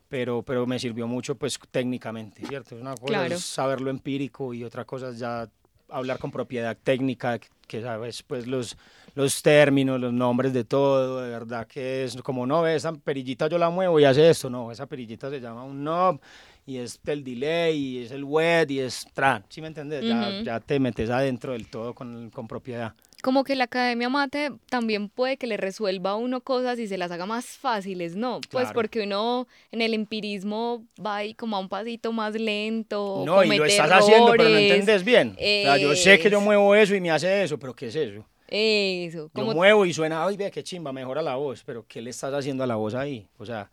[0.08, 2.76] pero, pero me sirvió mucho pues técnicamente, ¿cierto?
[2.76, 3.34] Una cosa Claro.
[3.34, 5.48] es saberlo empírico y otra cosa es ya
[5.88, 8.76] hablar con propiedad técnica, que, sabes pues los,
[9.16, 13.58] los términos, los nombres de todo, de verdad que es como, no, esa perillita yo
[13.58, 16.20] la muevo y hace esto, no, esa perillita se llama un knob
[16.66, 20.04] y es el delay y es el wet y es tran, ¿sí me entiendes?
[20.04, 20.44] ya, Ujú.
[20.44, 22.92] ya te metes adentro del todo con, con propiedad.
[23.22, 26.98] Como que la academia mate también puede que le resuelva a uno cosas y se
[26.98, 28.40] las haga más fáciles, ¿no?
[28.50, 28.74] Pues Claro.
[28.74, 33.22] porque uno en el empirismo va ahí como a un pasito más lento.
[33.24, 34.70] No, y lo estás haciendo, pero no errores.
[34.70, 35.30] entendés bien.
[35.36, 37.86] O sea, yo sé que yo Es- muevo eso y me hace eso, pero ¿qué
[37.86, 38.24] es eso?
[38.48, 39.18] Eso.
[39.24, 42.10] Yo Como muevo y suena, ay, ve qué chimba, mejora la voz, pero ¿qué le
[42.10, 43.26] estás haciendo a la voz ahí?
[43.38, 43.70] O sea,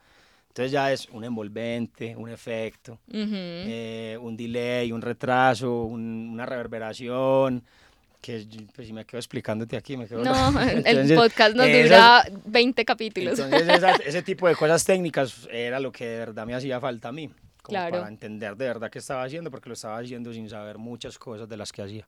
[0.53, 7.63] entonces ya es un envolvente, un efecto, eh, un delay, un retraso, un- una reverberación,
[8.21, 10.23] que pues si me quedo explicándote aquí, me quedo...
[10.23, 10.31] No,
[10.85, 13.39] el podcast nos esas- dura 20 capítulos.
[13.39, 17.11] Entonces ese tipo de cosas técnicas era lo que de verdad me hacía falta a
[17.11, 17.27] mí,
[17.63, 17.97] como Claro.
[17.97, 21.49] para entender de verdad qué estaba haciendo, porque lo estaba haciendo sin saber muchas cosas
[21.49, 22.07] de las que hacía.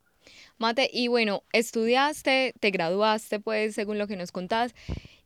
[0.58, 4.74] Mate, y bueno, estudiaste, te graduaste, pues, según lo que nos contás.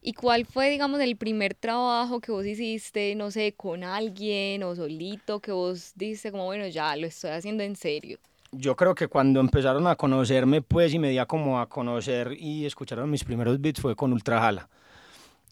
[0.01, 4.75] ¿Y cuál fue, digamos, el primer trabajo que vos hiciste, no sé, con alguien o
[4.75, 8.17] solito, que vos dijiste como, bueno, ya lo estoy haciendo en serio?
[8.51, 12.35] yo creo que cuando empezaron a conocerme, pues, y me di a como a conocer
[12.39, 14.69] y escucharon mis primeros beats fue con Ultrajala.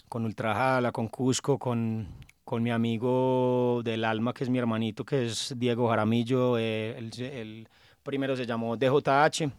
[0.10, 2.08] Con Ultrajala, con Cusco, con,
[2.44, 6.58] con mi amigo del alma, que es mi hermanito, que es Diego Jaramillo.
[6.58, 7.68] eh, él
[8.08, 9.52] primero se llamó DJH.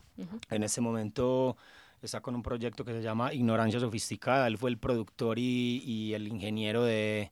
[0.51, 1.57] En este momento
[2.03, 4.47] está con un proyecto que se llama Ignorancia Sofisticada.
[4.49, 7.31] Él fue el productor y, y el ingeniero de,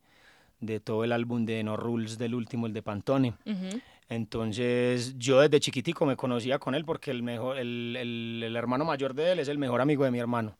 [0.61, 3.35] de todo el álbum de No Rules del último, el de Pantone.
[3.45, 3.81] Ujú.
[4.09, 8.85] Entonces yo desde chiquitico me conocía con él porque el, mejor, el, el- el hermano
[8.85, 10.57] mayor de él es el mejor amigo de mi hermano.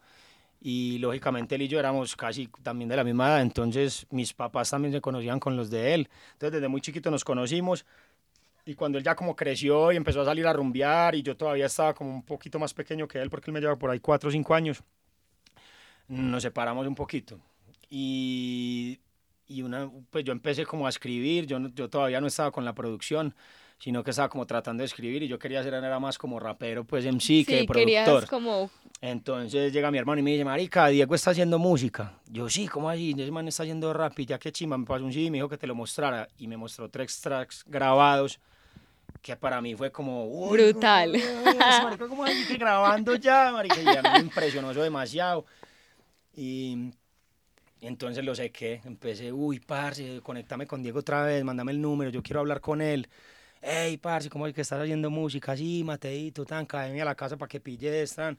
[0.61, 4.71] Y lógicamente él y yo éramos casi también de la misma edad, entonces mis papás
[4.71, 6.09] también se conocían con los de él.
[6.33, 7.85] Entonces desde muy chiquito nos conocimos
[8.67, 11.67] y cuando él ya como creció y empezó a salir a rumbear y yo todavía
[11.67, 14.29] estaba como un poquito más pequeño que él porque él me lleva por ahí cuatro
[14.29, 14.83] o cinco años,
[16.09, 17.41] nos separamos un poquito.
[17.89, 18.99] Y,
[19.47, 22.75] y una, pues yo empecé como a escribir, yo, yo todavía no estaba con la
[22.75, 23.35] producción,
[23.79, 26.85] sino que estaba como tratando de escribir y yo quería ser era más como rapero,
[26.85, 27.75] pues MC que Sí, productor.
[27.75, 28.71] querías como...
[29.01, 32.19] Entonces llega mi hermano y me dice, marica, Diego está haciendo música.
[32.27, 33.15] Yo, sí, ¿cómo así?
[33.17, 35.37] Ese man está haciendo rap y ya que chimba, me pasó un CD y me
[35.39, 36.27] dijo que te lo mostrara.
[36.39, 38.41] Y me mostró tres tracks grabados
[39.27, 40.25] que para mí fue como...
[40.27, 41.13] uy, Brutal.
[41.15, 43.83] uy, marica, ¿cómo así que grabando ya, marica?
[43.83, 45.45] Y a mí me impresionó eso demasiado.
[46.37, 46.93] Y
[47.81, 52.09] entonces lo sé que empecé, uy, parce, conectame con Diego otra vez, mándame el número,
[52.11, 53.09] yo quiero hablar con él.
[53.61, 55.57] Ey, parce, ¿cómo es que estás haciendo música?
[55.57, 58.39] Sí, Mateito, tan, cáeme a la casa para que pilles, tan.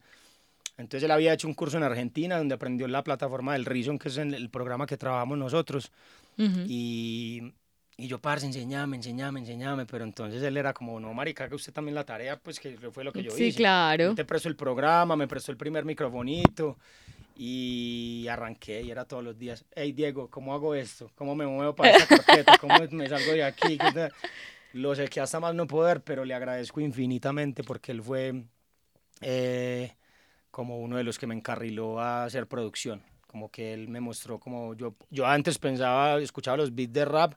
[0.78, 4.08] Entonces él había hecho un curso en Argentina donde aprendió la plataforma del Reason, que
[4.08, 5.92] es el, programa que trabajamos nosotros.
[6.38, 6.62] Ujú.
[6.66, 7.54] Y,
[7.98, 9.86] y yo, parce, enseñame, enseñame, enseñame.
[9.88, 13.04] Pero entonces él era como, no, marica, que usted también la tarea, pues que fue
[13.04, 13.58] lo que yo Sí, hice.
[13.58, 14.10] claro.
[14.10, 16.78] Yo te presto el programa, me prestó el primer microfonito
[17.36, 21.12] y arranqué y era todos los días, hey Diego, ¿cómo hago esto?
[21.16, 22.58] ¿Cómo me muevo para esta carpeta?
[22.60, 23.78] ¿Cómo me salgo de aquí?
[24.74, 28.44] Lo sé que hasta más no poder, pero le agradezco infinitamente porque él fue
[29.22, 29.96] eh,
[30.52, 33.02] como uno de los que me encarriló a hacer producción.
[33.28, 37.34] Como que él me mostró como yo, yo antes pensaba, escuchaba los beats de rap,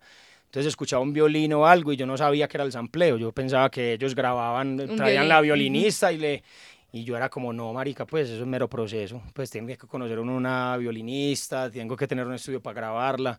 [0.51, 3.17] entonces escuchaba un violín o algo y yo no sabía que era el sampleo.
[3.17, 6.43] Yo pensaba que ellos grababan, traían la violinista y le...
[6.91, 9.23] Y yo era como, no, marica, pues eso es mero proceso.
[9.33, 13.39] Pues tengo que conocer una violinista, tengo que tener un estudio para grabarla.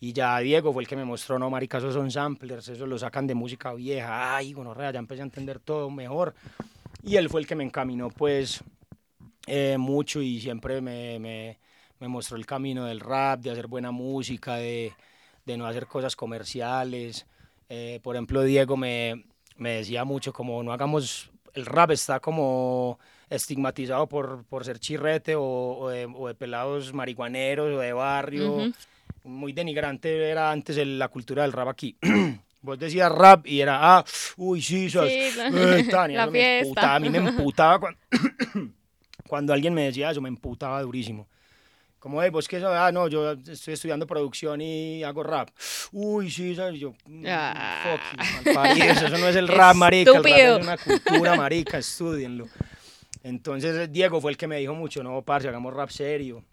[0.00, 2.98] Y ya Diego fue el que me mostró, no, marica, esos son samplers, eso lo
[2.98, 4.34] sacan de música vieja.
[4.34, 6.34] Ay, bueno, ya empecé a entender todo mejor.
[7.02, 8.64] Y él fue el que me encaminó, pues,
[9.46, 11.58] eh, mucho y siempre me, me,
[12.00, 14.94] me mostró el camino del rap, de hacer buena música, de,
[15.46, 17.26] de no hacer cosas comerciales.
[17.68, 19.24] Eh, por ejemplo, Diego me,
[19.56, 22.98] me decía mucho como no hagamos, el rap está como
[23.30, 28.54] estigmatizado por, por ser chirrete o, o de, o de pelados marihuaneros o de barrio.
[28.56, 28.72] Ujú.
[29.24, 31.96] Muy denigrante era antes el- la cultura del rap aquí.
[32.62, 34.04] Vos decías rap y era, ah,
[34.36, 36.62] uy, sí, sos, Sí, la- eh, tan, y la eso me fiesta.
[36.62, 37.98] emputaba, a mí me emputaba cuando,
[39.28, 41.28] cuando alguien me decía eso, me emputaba durísimo.
[42.06, 45.48] Como, hey, vos qué sabes, ah, no, yo estoy estudiando producción y hago rap.
[45.90, 46.78] Uy, sí, ¿sabes?
[46.78, 47.98] Yo, mm, Ah.
[48.44, 50.56] fuck eso no es el rap, marica, el rap Estúpido.
[50.58, 52.46] es una cultura, marica, estudienlo.
[53.24, 56.44] Entonces, Diego fue el que me dijo mucho, no, parce, hagamos rap serio,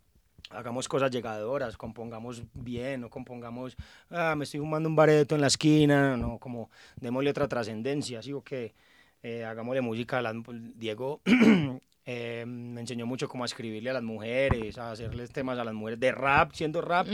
[0.49, 3.77] hagamos cosas llegadoras, compongamos bien, no compongamos,
[4.09, 8.33] ah, me estoy fumando un bareto en la esquina, no, como, démosle otra trascendencia, así
[8.33, 8.73] o que
[9.21, 10.33] eh, hagámosle música las,
[10.73, 11.21] Diego
[12.05, 15.73] eh, me enseñó mucho cómo a escribirle a las mujeres, a hacerles temas a las
[15.73, 17.07] mujeres, de rap, siendo rap,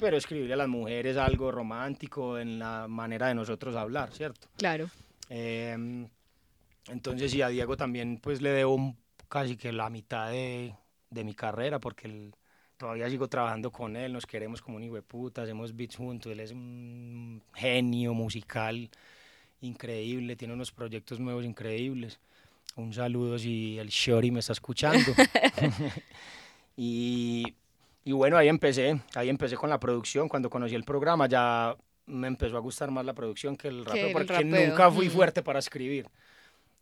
[0.00, 4.48] pero escribirle a las mujeres algo romántico en la manera de nosotros hablar, ¿cierto?
[4.56, 4.88] Claro.
[5.28, 6.08] Em,
[6.88, 8.96] entonces, sí, a Diego también pues le debo un-
[9.28, 10.74] casi que la mitad de,
[11.10, 12.34] de mi carrera, porque él-
[12.76, 16.32] todavía sigo trabajando con él, nos queremos como un hijo de puta, hacemos beats juntos,
[16.32, 18.88] él es un genio musical
[19.60, 22.18] increíble, tiene unos proyectos nuevos increíbles.
[22.80, 25.12] Un saludo si el Shori me está escuchando.
[26.76, 27.44] y,
[28.04, 32.26] y bueno, ahí empecé, ahí empecé con la producción, cuando conocí el programa ya me
[32.26, 35.58] empezó a gustar más la producción que el rapeo, porque rapeo, nunca fui fuerte para
[35.60, 36.08] escribir.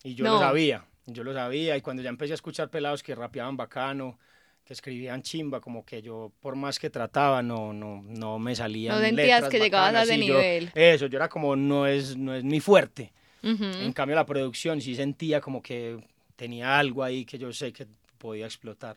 [0.03, 0.39] Y yo lo No.
[0.39, 4.19] sabía, yo lo sabía, y cuando ya empecé a escuchar pelados que rapeaban bacano,
[4.65, 8.95] que escribían chimba, como que yo, por más que trataba, no, no, no me salían
[8.97, 10.71] No sentías letras que llegabas a ese y yo- nivel.
[10.75, 13.13] eso, yo era como, no es, no es mi fuerte.
[13.42, 13.64] Ujú.
[13.64, 15.99] En cambio, la producción sí sentía como que
[16.36, 17.86] tenía algo ahí que yo sé que
[18.18, 18.97] podía explotar.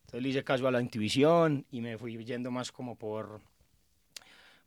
[0.00, 3.40] Entonces le hice caso a la intuición y me fui yendo más como por,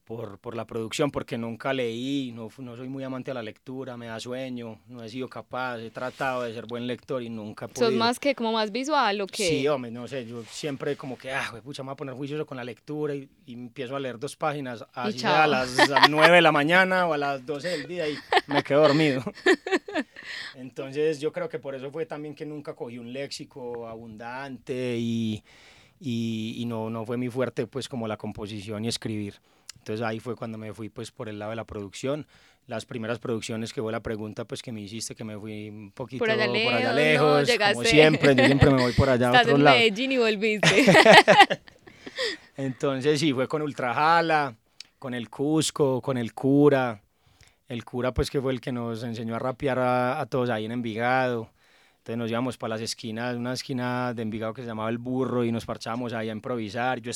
[0.10, 3.95] por, por la producción, porque nunca leí, no, no soy muy amante a la lectura,
[3.95, 7.66] me da sueño, no he sido capaz, he tratado de ser buen lector y nunca
[7.66, 7.99] he ¿Sos podido.
[7.99, 9.47] más que como más visual o qué?
[9.47, 12.43] Sí, hombre, no sé, yo siempre como que, ah, pucha, me voy a poner juicioso
[12.47, 15.78] con la lectura y, y empiezo a leer dos páginas así a las
[16.10, 18.16] 9 de la mañana o a las 12 del día y
[18.47, 19.22] me quedo dormido.
[20.55, 25.43] Entonces yo creo que por eso fue también que nunca cogí un léxico abundante y,
[25.99, 29.36] y, y no, no fue mi fuerte pues como la composición y escribir.
[29.80, 32.27] Entonces ahí fue cuando me fui pues por el lado de la producción.
[32.67, 35.91] Las primeras producciones que fue la pregunta pues que me hiciste que me fui un
[35.91, 36.93] poquito Por allá lejos, ¿no?
[36.93, 37.86] lejos, como Llegaste.
[37.86, 39.77] siempre, yo siempre me voy por allá a otro en lado.
[39.77, 40.86] Medellín y volviste.
[42.57, 44.55] Entonces sí, fue con Ultrajala,
[44.99, 47.01] con el Cusco, con el Cura.
[47.67, 50.65] El Cura pues que fue el que nos enseñó a rapear a, a todos ahí
[50.65, 51.49] en Envigado.
[52.10, 55.43] Entonces nos íbamos para las esquinas, una esquina de Envigado que se llamaba El Burro
[55.43, 56.99] y nos parchábamos ahí a improvisar.
[57.01, 57.12] Yo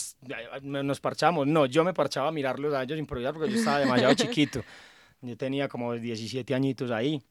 [0.62, 4.14] nos parchamos, no, yo me parchaba a mirarlos a ellos improvisar porque yo estaba demasiado
[4.14, 4.64] chiquito.
[5.26, 7.22] Yo tenía como 17 añitos ahí.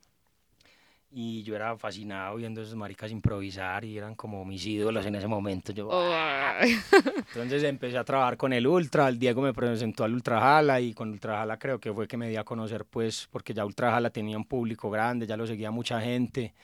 [1.10, 5.14] Y yo era fascinado viendo a esos maricas improvisar y eran como mis ídolos en
[5.14, 5.70] ese momento.
[5.72, 6.74] Yo, Ay.
[7.34, 11.10] entonces empecé a trabajar con el Ultra, el Diego me presentó al Ultrajala y con
[11.10, 14.46] Ultrajala creo que fue que me di a conocer pues porque ya Ultrajala tenía un
[14.46, 16.54] público grande, ya lo seguía mucha gente,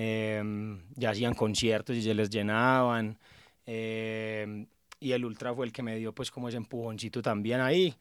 [0.00, 3.18] em, ya hacían conciertos y se les llenaban
[3.66, 4.66] em,
[5.00, 7.94] y el Ultra fue el que me dio pues como ese empujoncito también ahí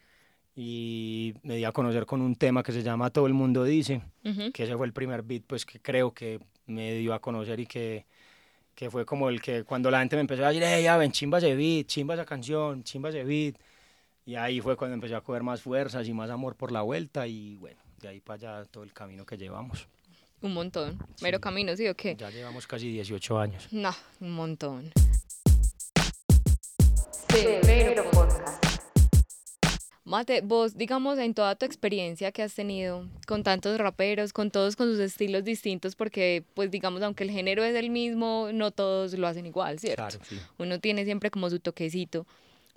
[0.56, 4.02] y me di a conocer con un tema que se llama Todo el mundo dice,
[4.24, 4.52] Ujú.
[4.52, 7.66] que ese fue el primer beat pues que creo que me dio a conocer y
[7.66, 8.06] que,
[8.76, 11.12] que fue como el que cuando la gente me empezó a decir, hey, ya ven,
[11.12, 13.56] chimba ese beat, chimba esa canción, chimba ese beat.
[14.26, 17.26] Y ahí fue cuando empecé a coger más fuerzas y más amor por la vuelta
[17.28, 19.88] y bueno, de ahí para allá todo el camino que llevamos.
[20.40, 21.00] Un montón.
[21.22, 22.16] Mero camino, ¿sí o qué?
[22.16, 23.68] Ya llevamos casi 18 años.
[23.72, 24.92] No, un montón.
[27.30, 28.64] Severo Podcast.
[30.06, 34.76] Mate, vos, digamos, en toda tu experiencia que has tenido con tantos raperos, con todos
[34.76, 39.14] con sus estilos distintos, porque, pues, digamos, aunque el género es el mismo, no todos
[39.16, 40.04] lo hacen igual, ¿cierto?
[40.04, 40.40] Claro, sí.
[40.60, 42.28] Uno tiene siempre como su toquecito.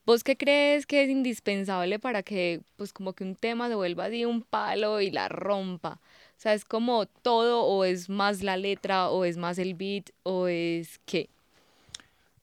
[0.07, 4.07] ¿Vos qué crees que es indispensable para que, pues, como que un tema se vuelva
[4.07, 6.01] así un palo y la rompa?
[6.41, 10.09] O sea, ¿es como todo o es más la letra o es más el beat
[10.23, 11.29] o es qué?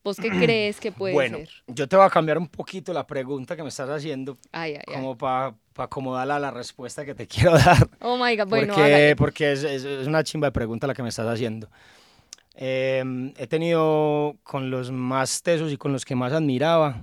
[0.03, 1.49] ¿Vos qué crees que puede bueno, ser?
[1.65, 4.83] yo te voy a cambiar un poquito la pregunta que me estás haciendo Ay, ay,
[4.93, 7.89] como para acomodarla a la respuesta que te quiero dar.
[8.01, 9.15] Oh my God, bueno, porque hágale.
[9.15, 11.67] porque es, es- es una chimba de pregunta la que me estás haciendo.
[12.53, 13.03] Eh,
[13.35, 17.01] he tenido con los más tesos y con los que más admiraba,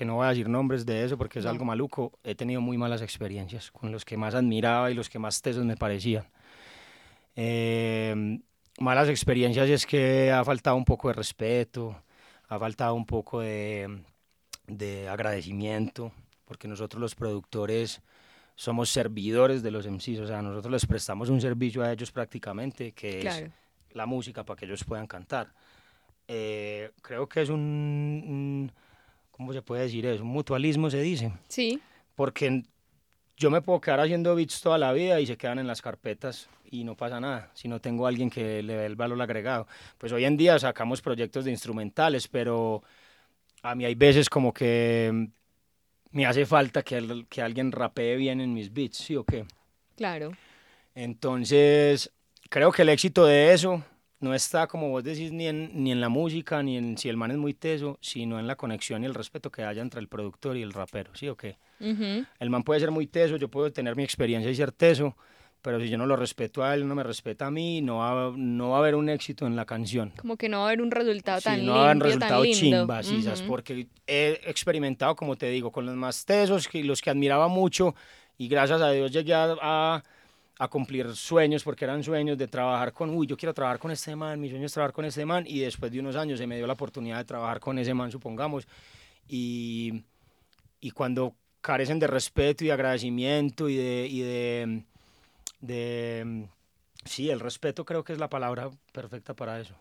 [0.00, 1.50] que no voy a decir nombres de eso porque es No.
[1.50, 5.18] algo maluco, he tenido muy malas experiencias con los que más admiraba y los que
[5.18, 6.26] más tesos me parecían.
[7.36, 8.40] Eh,
[8.78, 12.02] malas experiencias es que ha faltado un poco de respeto,
[12.48, 14.02] ha faltado un poco de,
[14.66, 16.12] de agradecimiento,
[16.46, 18.00] porque nosotros los productores
[18.54, 22.92] somos servidores de los MCs, o sea, nosotros les prestamos un servicio a ellos prácticamente,
[22.92, 23.52] que es Claro.
[23.92, 25.52] la música para que ellos puedan cantar.
[26.26, 27.56] Eh, creo que es un,
[28.26, 28.72] un-
[29.40, 30.22] ¿cómo se puede decir eso?
[30.22, 31.80] Un mutualismo se dice, Sí,
[32.14, 32.62] porque
[33.38, 36.50] yo me puedo quedar haciendo beats toda la vida y se quedan en las carpetas
[36.70, 39.66] y no pasa nada, si no tengo a alguien que le dé el valor agregado.
[39.96, 42.82] Pues hoy en día sacamos proyectos de instrumentales, pero
[43.62, 45.24] a mí hay veces como que mm,
[46.10, 49.46] me hace falta que, que alguien rapee bien en mis beats, ¿sí o qué?
[49.96, 50.32] claro.
[50.94, 52.12] Entonces,
[52.50, 53.82] creo que el éxito de eso
[54.20, 57.16] no está, como vos decís, ni en, ni en la música, ni en si el
[57.16, 60.08] man es muy teso, sino en la conexión y el respeto que haya entre el
[60.08, 61.56] productor y el rapero, ¿sí o qué?
[62.38, 65.16] El man puede ser muy teso, yo puedo tener mi experiencia y ser teso,
[65.62, 68.32] pero si yo no lo respeto a él, no me respeta a mí, no va,
[68.36, 70.12] no va a haber un éxito en la canción.
[70.18, 72.00] Como que no va a haber un resultado Sí, tan no va a haber un
[72.02, 72.58] resultado tan lindo.
[72.60, 73.00] chimba.
[73.00, 73.46] Ujú.
[73.46, 77.94] porque he experimentado, como te digo, con los más tesos, que, los que admiraba mucho,
[78.38, 80.02] y gracias a Dios llegué a, a-
[80.62, 84.14] a cumplir sueños, porque eran sueños de trabajar con, uy, yo quiero trabajar con este
[84.14, 86.56] man, mi sueño es trabajar con este man, y después de unos años se me
[86.56, 88.68] dio la oportunidad de trabajar con ese man, supongamos,
[89.26, 90.04] y,
[90.78, 94.82] y cuando carecen de respeto y de agradecimiento y de, y de,
[95.62, 96.46] de,
[97.06, 99.74] sí, el respeto creo que es la palabra perfecta para eso.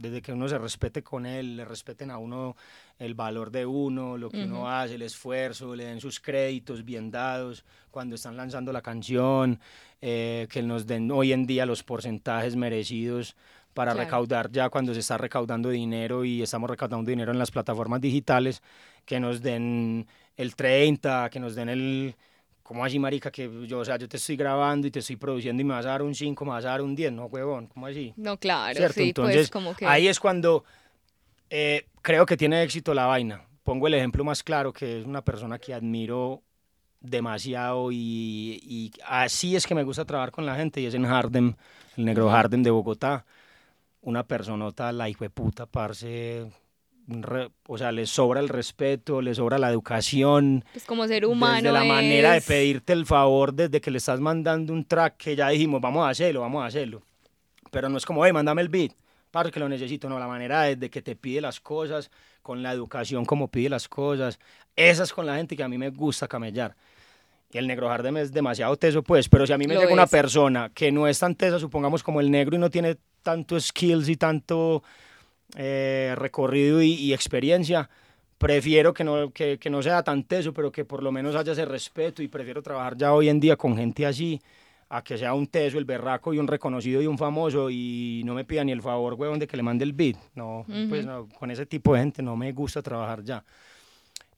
[0.00, 2.56] Desde que uno se respete con él, le respeten a uno
[2.98, 7.10] el valor de uno, lo que uno hace, el esfuerzo, le den sus créditos bien
[7.10, 9.60] dados cuando están lanzando la canción,
[10.00, 13.36] eh, que nos den hoy en día los porcentajes merecidos
[13.74, 14.06] para Claro.
[14.06, 18.62] recaudar ya cuando se está recaudando dinero y estamos recaudando dinero en las plataformas digitales,
[19.04, 22.14] que nos den el 30, que nos den el...
[22.70, 23.32] ¿Cómo así, marica?
[23.32, 25.84] Que yo, o sea, yo te estoy grabando y te estoy produciendo y me vas
[25.86, 28.14] a dar un 5, me vas a dar un 10, no, huevón, ¿cómo así?
[28.16, 28.94] No, claro, ¿cierto?
[28.94, 29.86] sí, Entonces, pues como que...
[29.86, 30.62] ahí es cuando
[31.50, 33.44] eh, creo que tiene éxito la vaina.
[33.64, 36.44] Pongo el ejemplo más claro, que es una persona que admiro
[37.00, 41.06] demasiado y, y así es que me gusta trabajar con la gente y es en
[41.06, 41.56] Harlem,
[41.96, 43.26] el negro Harlem de Bogotá.
[44.00, 46.46] Una personota, la hijo de puta, parce,
[47.10, 51.56] re- o sea, le sobra el respeto, le sobra la educación, Pues como ser humano.
[51.56, 55.16] desde la manera de es- pedirte el favor, desde que le estás mandando un track
[55.16, 57.02] que ya dijimos, vamos a hacerlo, vamos a hacerlo.
[57.70, 58.92] Pero no es como, hey, mándame el beat,
[59.30, 62.10] para que lo necesito, no, la manera desde que te pide las cosas,
[62.42, 64.38] con la educación como pide las cosas,
[64.74, 66.74] esa es con la gente que a mí me gusta camellar.
[67.52, 69.92] Y el negro Hardem es demasiado teso, pues, pero si a mí me Lo llega
[69.92, 70.10] una es.
[70.10, 74.08] persona que no es tan tesa, supongamos como el negro y no tiene tanto skills
[74.08, 74.82] y tanto
[75.56, 77.88] eh, recorrido y, y experiencia,
[78.38, 81.52] prefiero que no, que, que no sea tan teso, pero que por lo menos haya
[81.52, 84.40] ese respeto y prefiero trabajar ya hoy en día con gente así,
[84.88, 88.34] a que sea un teso, el berraco y un reconocido y un famoso y no
[88.34, 90.16] me pida ni el favor, huevón, de que le mande el beat.
[90.34, 93.44] No, pues no, con ese tipo de gente no me gusta trabajar ya.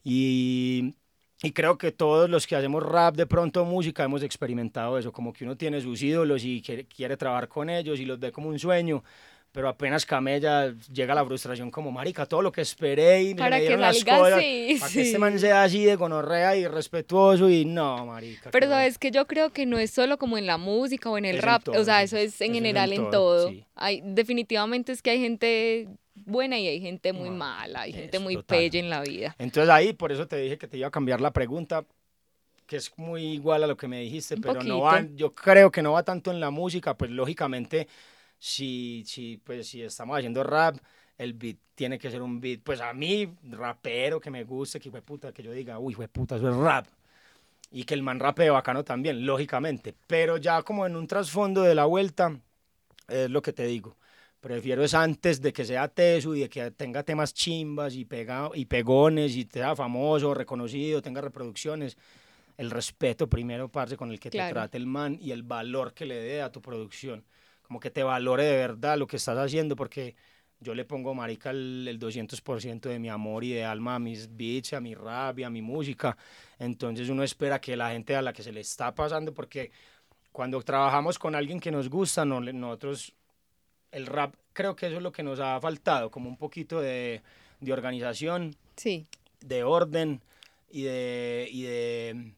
[0.05, 0.95] Y,
[1.43, 5.33] y creo que todos los que hacemos rap de pronto música hemos experimentado eso, como
[5.33, 8.49] que uno tiene sus ídolos y quiere, quiere trabajar con ellos y los ve como
[8.49, 9.03] un sueño,
[9.53, 13.63] pero apenas camella llega la frustración como marica, todo lo que esperé y Para me
[13.65, 14.95] que dieron las salga cosas, así, para sí.
[14.99, 18.51] que este man sea así de gonorrea y respetuoso y no, marica.
[18.51, 21.27] Pero sabes que yo creo que no es solo como en la música o en
[21.27, 22.05] el Es en rap, todo, o sea, sí.
[22.05, 23.49] eso es en Eso es en general en todo, todo.
[23.49, 23.67] sí.
[23.75, 28.19] Hay, definitivamente es que hay gente buena y hay gente muy No, mala, hay gente
[28.19, 28.59] muy total.
[28.59, 29.35] pelle en la vida.
[29.39, 31.85] Entonces ahí, por eso te dije que te iba a cambiar la pregunta,
[32.67, 34.75] que es muy igual a lo que me dijiste, Un pero poquito.
[34.75, 37.89] no va, yo creo que no va tanto en la música, pues lógicamente,
[38.43, 40.77] si, si, pues, si estamos haciendo rap,
[41.17, 44.91] el beat tiene que ser un beat, pues a mí, rapero, que me guste, que
[44.91, 46.87] puta, que yo diga, uy, puta, eso es rap.
[47.71, 49.95] Y que el man rapee bacano también, lógicamente.
[50.09, 52.37] Pero ya como en un trasfondo de la vuelta,
[53.07, 53.97] es lo que te digo.
[54.41, 58.51] Prefiero es antes de que sea teso y de que tenga temas chimbas y, pega,
[58.55, 61.97] y pegones y sea famoso, reconocido, tenga reproducciones.
[62.59, 64.49] El respeto primero, parce, con el que Claro.
[64.49, 67.25] te trate el man y el valor que le dé a tu producción.
[67.73, 70.15] Como que te valore de verdad lo que estás haciendo, porque
[70.61, 74.29] yo le pongo, marica, el, el 200% de mi amor y de alma a mis
[74.37, 76.15] beats, a mi rap y a mi música.
[76.59, 79.71] Entonces uno espera que la gente a la que se le está pasando, porque
[80.33, 83.15] cuando trabajamos con alguien que nos gusta, no, nosotros,
[83.91, 87.23] el rap, creo que eso es lo que nos ha faltado, como un poquito de,
[87.59, 89.07] de organización, Sí,
[89.41, 90.21] de orden
[90.71, 92.33] y de, y de,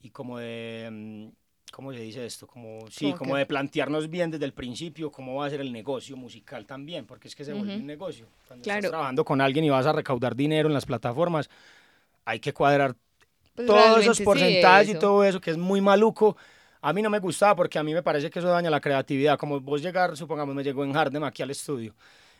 [0.00, 1.43] y como de, mm,
[1.74, 2.46] ¿cómo se dice esto?
[2.46, 3.40] Como, sí, ¿Cómo como qué?
[3.40, 7.28] de plantearnos bien desde el principio cómo va a ser el negocio musical también, porque
[7.28, 7.80] es que se vuelve Ujú.
[7.80, 8.26] un negocio.
[8.46, 8.78] Cuando Claro.
[8.78, 11.50] estás trabajando con alguien y vas a recaudar dinero en las plataformas,
[12.24, 12.96] hay que cuadrar
[13.54, 15.00] pues todos esos sí, porcentajes y eso.
[15.00, 16.36] todo eso, que es muy maluco.
[16.82, 19.38] A mí no me gustaba porque a mí me parece que eso daña la creatividad.
[19.38, 21.94] Como vos llegar, supongamos, me llegó en Hardem aquí al estudio.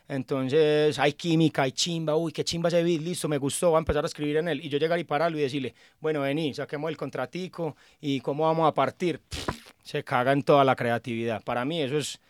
[0.08, 3.78] Entonces hay química, hay chimba, uy, qué chimba ese beat, listo, me gustó, voy a
[3.78, 4.60] empezar a escribir en él.
[4.64, 8.68] Y yo llegar y pararlo y decirle, bueno, vení, saquemos el contratico y cómo vamos
[8.68, 9.20] a partir.
[9.82, 11.42] Se caga en toda la creatividad.
[11.42, 12.20] Para mí eso es...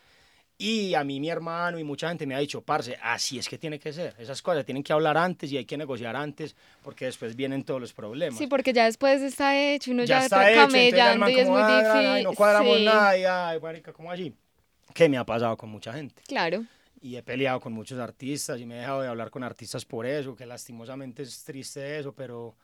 [0.57, 3.57] Y a mí mi hermano y mucha gente me ha dicho, parce, así es que
[3.57, 4.15] tiene que ser.
[4.17, 7.81] Esas cosas tienen que hablar antes y hay que negociar antes porque después vienen todos
[7.81, 11.39] los problemas Sí, porque ya después está hecho, uno ya, ya está hecho, camellando y
[11.39, 12.07] es muy "Ah, difícil.
[12.09, 14.33] ay, no cuadramos sí, nada, y ay, marica, ¿cómo así?
[14.93, 16.21] Que me ha pasado con mucha gente.
[16.25, 16.63] Claro.
[17.05, 20.07] Y he peleado con muchos artistas y me he dejado de hablar con artistas por
[20.07, 22.55] eso, que lastimosamente es triste eso, pero,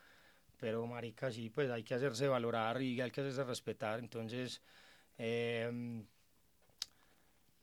[0.58, 4.00] pero marica, sí, pues hay que hacerse valorar y hay que hacerse respetar.
[4.00, 4.60] Entonces,
[5.16, 6.04] em,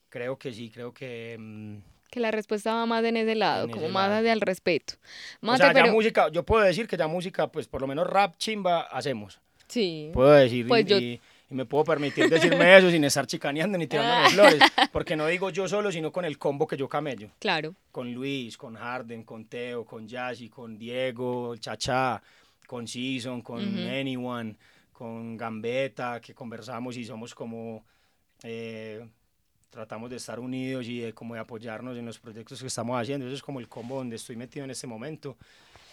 [0.07, 1.33] creo que sí, creo que...
[1.33, 4.19] em, Que la respuesta va más en ese lado, En como ese más lado.
[4.21, 4.93] hacia el respeto.
[5.41, 7.87] o Mate, sea, ya pero música, yo puedo decir que ya música, pues por lo
[7.87, 9.41] menos rap chimba hacemos.
[9.67, 10.11] sí.
[10.13, 11.19] Puedo decir Pues y, yo- y-
[11.49, 15.49] y me puedo permitir decirme eso sin estar chicaneando ni tirándome flores, porque no digo
[15.49, 17.73] yo solo, sino con el combo que yo camello, Claro.
[17.91, 22.21] con Luis, con Harden, con Teo, con Yassi, con Diego, Chacha,
[22.67, 23.87] con Season, con Ujú.
[23.89, 24.55] Anyone,
[24.91, 27.83] con Gambetta, que conversamos y somos como
[28.43, 29.05] eh,
[29.69, 33.25] tratamos de estar unidos y de como de apoyarnos en los proyectos que estamos haciendo.
[33.25, 35.37] Eso es como el combo donde estoy metido en este momento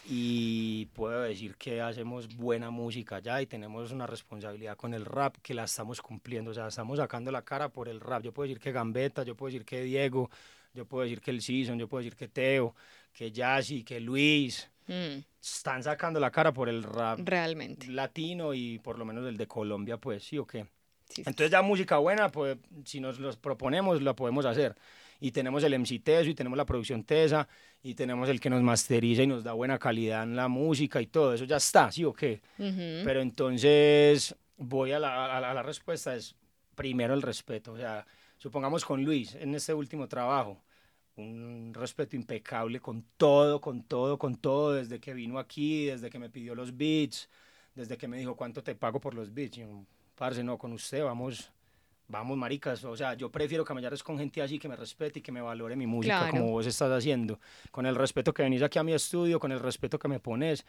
[0.09, 5.37] y puedo decir que hacemos buena música ya y tenemos una responsabilidad con el rap
[5.43, 8.23] que la estamos cumpliendo, o sea, estamos sacando la cara por el rap.
[8.23, 10.31] Yo puedo decir que Gambetta, yo puedo decir que Diego,
[10.75, 12.75] yo puedo decir que el Season, yo puedo decir que Teo,
[13.13, 17.89] que Yassi, que Luis, Mm, están sacando la cara por el rap realmente.
[17.89, 20.67] latino y por lo menos el de Colombia, pues, sí o qué.
[21.09, 21.23] Sí, sí.
[21.27, 24.75] Entonces ya música buena, pues si nos los proponemos, la podemos hacer.
[25.21, 27.49] Y tenemos el MC Teso y tenemos la producción Tesa
[27.83, 31.07] y tenemos el que nos masteriza y nos da buena calidad en la música y
[31.07, 31.33] todo.
[31.33, 32.43] Eso ya está, ¿sí o qué?
[32.59, 33.05] Ujú.
[33.05, 36.35] Pero entonces voy a la, a la- a la respuesta, es
[36.75, 37.73] primero el respeto.
[37.73, 40.61] O sea, supongamos con Luis en este último trabajo,
[41.17, 46.19] un respeto impecable con todo, con todo, con todo, desde que vino aquí, desde que
[46.19, 47.31] me pidió los beats,
[47.75, 49.57] desde que me dijo, ¿cuánto te pago por los beats?
[49.57, 49.85] Y yo,
[50.17, 51.51] parce, no, con usted vamos,
[52.09, 52.83] vamos, maricas.
[52.85, 55.41] O sea, yo prefiero camellar es con gente así que me respete y que me
[55.41, 56.33] valore mi música Claro.
[56.33, 57.39] como vos estás haciendo.
[57.71, 60.65] Con el respeto que venís aquí a mi estudio, con el respeto que me pones.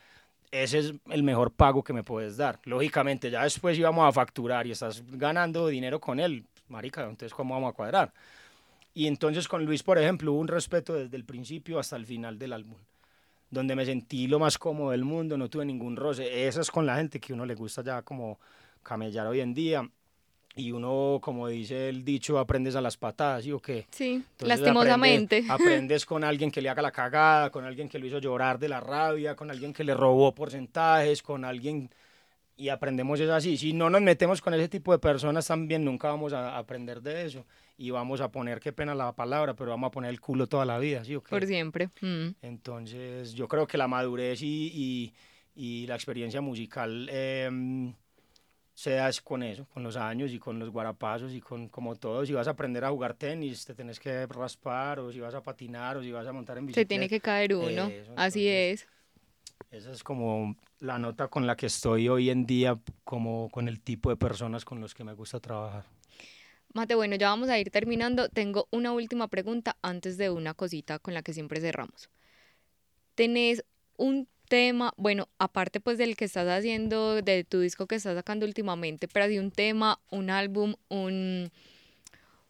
[0.51, 2.59] Ese es el mejor pago que me puedes dar.
[2.63, 7.53] Lógicamente, ya después íbamos a facturar y estás ganando dinero con él, marica, entonces ¿cómo
[7.53, 8.13] vamos a cuadrar?
[8.93, 12.39] Y entonces con Luis, por ejemplo, hubo un respeto desde el principio hasta el final
[12.39, 12.77] del álbum,
[13.51, 16.47] donde me sentí lo más cómodo del mundo, no tuve ningún roce.
[16.47, 18.39] Eso es con la gente que uno le gusta ya como
[18.88, 19.89] camellar hoy en día.
[20.55, 23.85] Y uno, como dice el dicho, aprendes a las patadas, ¿sí o qué?
[23.91, 25.43] Sí, Entonces, lastimosamente.
[25.43, 28.57] aprende- aprendes con alguien que le haga la cagada, con alguien que lo hizo llorar
[28.57, 31.89] de la rabia, con alguien que le robó porcentajes, con alguien...
[32.59, 33.55] Y aprendemos es así.
[33.55, 37.27] Si no nos metemos con ese tipo de personas también, nunca vamos a aprender de
[37.27, 37.45] eso.
[37.77, 40.65] Y vamos a poner, qué pena la palabra, pero vamos a poner el culo toda
[40.65, 41.29] la vida, ¿sí o qué?
[41.29, 41.89] Por siempre.
[42.01, 42.29] Mm.
[42.41, 45.13] Entonces, yo creo que la madurez y, y-
[45.55, 47.93] y la experiencia musical em,
[48.84, 51.95] se da es con eso, con los años y con los guarapazos y con como
[51.95, 52.23] todo.
[52.28, 55.41] Si vas a aprender a jugar tenis, te tenés que raspar, o si vas a
[55.41, 56.88] patinar, o si vas a montar en Se bicicleta.
[56.89, 57.88] tiene que caer uno.
[57.88, 58.88] Eso, Así entonces, es.
[59.71, 63.80] Esa es como la nota con la que estoy hoy en día, como con el
[63.82, 65.86] tipo de personas con los que me gusta trabajar.
[66.73, 68.30] Mate, bueno, ya vamos a ir terminando.
[68.30, 72.09] Tengo una última pregunta antes de una cosita con la que siempre cerramos.
[73.15, 73.63] ¿Tenés
[73.97, 78.45] un tema, bueno, aparte pues del que estás haciendo, de tu disco que estás sacando
[78.45, 81.51] últimamente, pero así un tema, un álbum, un,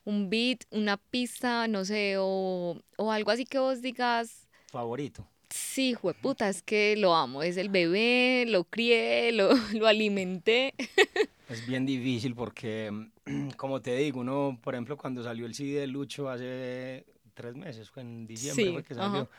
[0.06, 5.28] un beat, una pista, no sé, o, o algo así que vos digas, Favorito.
[5.50, 10.74] sí, jueputa, es que lo amo, es el bebé, lo crié, lo, lo alimenté.
[11.48, 12.92] Es bien difícil porque,
[13.58, 17.90] como te digo, uno, por ejemplo, cuando salió el CD de Lucho hace tres meses,
[17.90, 19.30] fue en diciembre Sí, fue que ajá.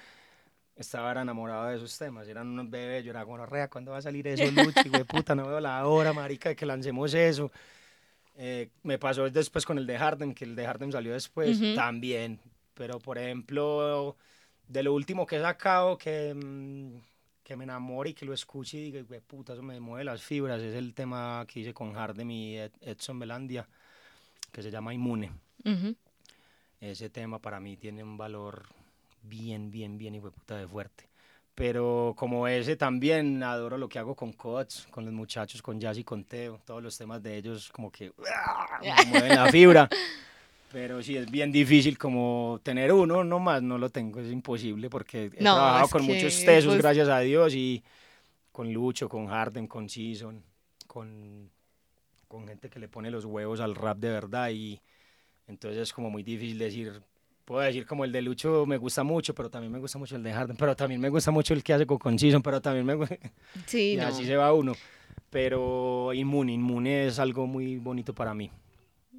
[0.78, 4.02] Estaba enamorado de esos temas, eran unos bebés, yo era como, rea, ¿cuándo va a
[4.02, 4.88] salir eso, Lucho?
[4.88, 7.50] Y puta, no veo la hora, marica, de que lancemos eso.
[8.36, 11.74] Eh, me pasó después con el de Harden, que el de Harden salió después Ujú.
[11.74, 12.38] también,
[12.74, 14.16] pero por ejemplo,
[14.68, 17.00] de lo último que he sacado, que, mm,
[17.42, 20.22] que me enamore y que lo escuche y diga, "Hue puta, eso me mueve las
[20.22, 23.66] fibras, es el tema que hice con Harden y Ed- Edson Belandia,
[24.52, 25.32] que se llama Inmune.
[25.64, 25.96] Ujú.
[26.80, 28.66] Ese tema para mí tiene un valor
[29.22, 31.08] bien, bien, bien y puta de fuerte.
[31.54, 35.98] Pero como ese también adoro lo que hago con Cots, con los muchachos, con Jazz
[35.98, 36.60] y con Teo.
[36.64, 38.78] Todos los temas de ellos como que ¡ah!
[38.80, 39.88] me mueven la fibra.
[40.70, 45.24] Pero sí, es bien difícil como tener uno nomás, no lo tengo, es imposible porque
[45.34, 47.82] he No, trabajado con muchos tesos, pues- gracias a Dios, y
[48.52, 50.42] con Lucho, con Harden, con Season,
[50.86, 51.50] con,
[52.28, 54.78] con gente que le pone los huevos al rap de verdad y
[55.46, 57.02] entonces es como muy difícil decir,
[57.48, 60.22] puedo decir como el de Lucho me gusta mucho, pero también me gusta mucho el
[60.22, 61.98] de Harden, pero también me gusta mucho el que hace con,
[62.42, 63.16] pero también me gusta,
[63.66, 64.06] Sí, y no.
[64.06, 64.74] así se va uno.
[65.30, 68.50] Pero Inmune, Inmune es algo muy bonito para mí.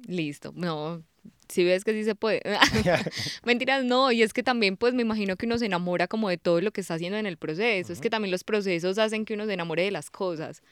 [0.06, 1.02] Listo, no,
[1.48, 2.40] si ves que sí se puede.
[3.44, 6.38] Mentiras, no, y es que también pues me imagino que uno se enamora como de
[6.38, 9.34] todo lo que está haciendo en el proceso, es que también los procesos hacen que
[9.34, 10.62] uno se enamore de las cosas,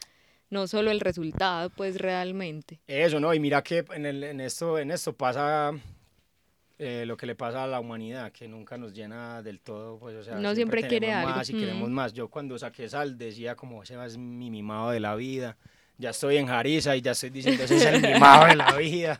[0.48, 2.78] no solo el resultado pues realmente.
[2.86, 3.34] Eso, ¿no?
[3.34, 5.72] Y mira que en, el- en esto, en esto pasa
[6.80, 10.14] eh, lo que le pasa a la humanidad, que nunca nos llena del todo, pues,
[10.14, 11.92] o sea, No siempre quiere tenemos algo, más y queremos mm.
[11.92, 12.12] más.
[12.12, 15.56] Yo cuando saqué Sal decía como, ese es mi mimado de la vida.
[15.96, 19.18] Ya estoy en Jarisa y ya estoy diciendo, ese es el mimado de la vida.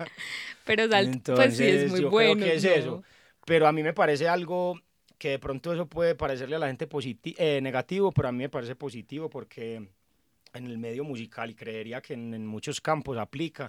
[0.64, 2.34] Pero sal, pues sí es Entonces, muy yo bueno.
[2.34, 2.70] creo que es ¿no?
[2.70, 3.02] eso.
[3.44, 4.80] Pero a mí me parece algo
[5.18, 6.88] que de pronto eso puede parecerle a la gente
[7.38, 9.88] eh, negativo, pero a mí me parece positivo porque
[10.54, 13.68] en el medio musical y creería que en, en muchos campos aplica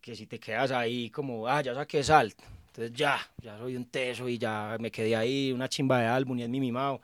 [0.00, 2.34] que si te quedas ahí como, ah, ya saqué sal,
[2.70, 6.38] entonces ya, ya soy un teso y ya me quedé ahí, una chimba de álbum
[6.38, 7.00] y es mi mimado.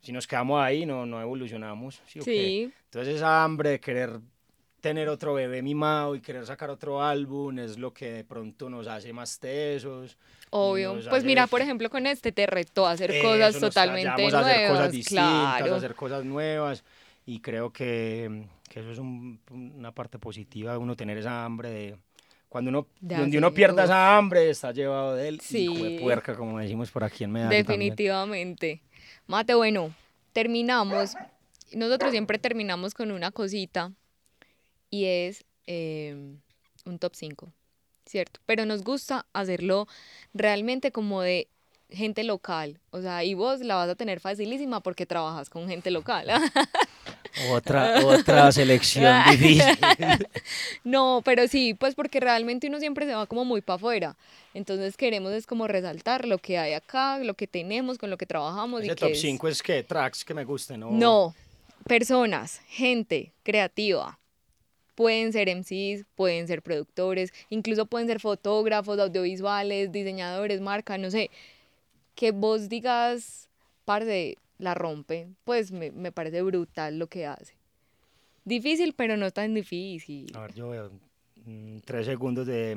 [0.00, 2.00] Si nos quedamos ahí, no, no evolucionamos.
[2.06, 2.20] ¿sí?
[2.22, 4.20] Sí, Entonces esa hambre de querer
[4.80, 8.88] tener otro bebé mimado y querer sacar otro álbum es lo que de pronto nos
[8.88, 10.16] hace más tesos.
[10.50, 10.94] obvio.
[10.94, 14.34] Pues hace- mira, por ejemplo, con este te retó a hacer Eso, cosas totalmente tallamos
[14.34, 14.56] a nuevas.
[14.56, 15.74] hacer cosas distintas, claro.
[15.74, 16.84] a hacer cosas nuevas
[17.26, 21.96] y creo que, que eso es un- una parte positiva uno tener esa hambre de...
[22.52, 25.60] Cuando uno, De donde uno pierda esa hambre, está llevado de él, Sí.
[25.70, 27.64] hijo de puerca, como decimos por aquí en Medellín.
[27.64, 27.66] también.
[27.80, 28.82] Definitivamente.
[29.26, 29.94] Mate, bueno,
[30.34, 31.14] terminamos.
[31.72, 33.90] Nosotros siempre terminamos con una cosita
[34.90, 36.14] y es eh,
[36.84, 37.50] un top 5,
[38.04, 38.40] ¿cierto?
[38.44, 39.88] Pero nos gusta hacerlo
[40.34, 41.48] realmente como de
[41.88, 42.80] gente local.
[42.90, 46.26] O sea, y vos la vas a tener facilísima porque trabajas con gente local.
[47.50, 49.76] Otra, otra selección difícil.
[50.84, 54.16] No, pero sí, pues porque realmente uno siempre se va como muy para afuera.
[54.54, 58.26] Entonces queremos es como resaltar lo que hay acá, lo que tenemos, con lo que
[58.26, 58.82] trabajamos.
[58.82, 60.90] y Ese que top es- 5 es que tracks que me gusten, ¿no?
[60.90, 61.34] No,
[61.86, 64.18] personas, gente creativa.
[64.94, 71.30] Pueden ser MCs, pueden ser productores, incluso pueden ser fotógrafos, audiovisuales, diseñadores, marcas, no sé.
[72.14, 73.48] Que vos digas,
[73.86, 77.56] parce, la rompe, pues me, me parece brutal lo que hace.
[78.44, 80.30] Difícil, pero no tan difícil.
[80.36, 80.90] A ver, yo veo
[81.44, 82.76] mm, tres segundos de,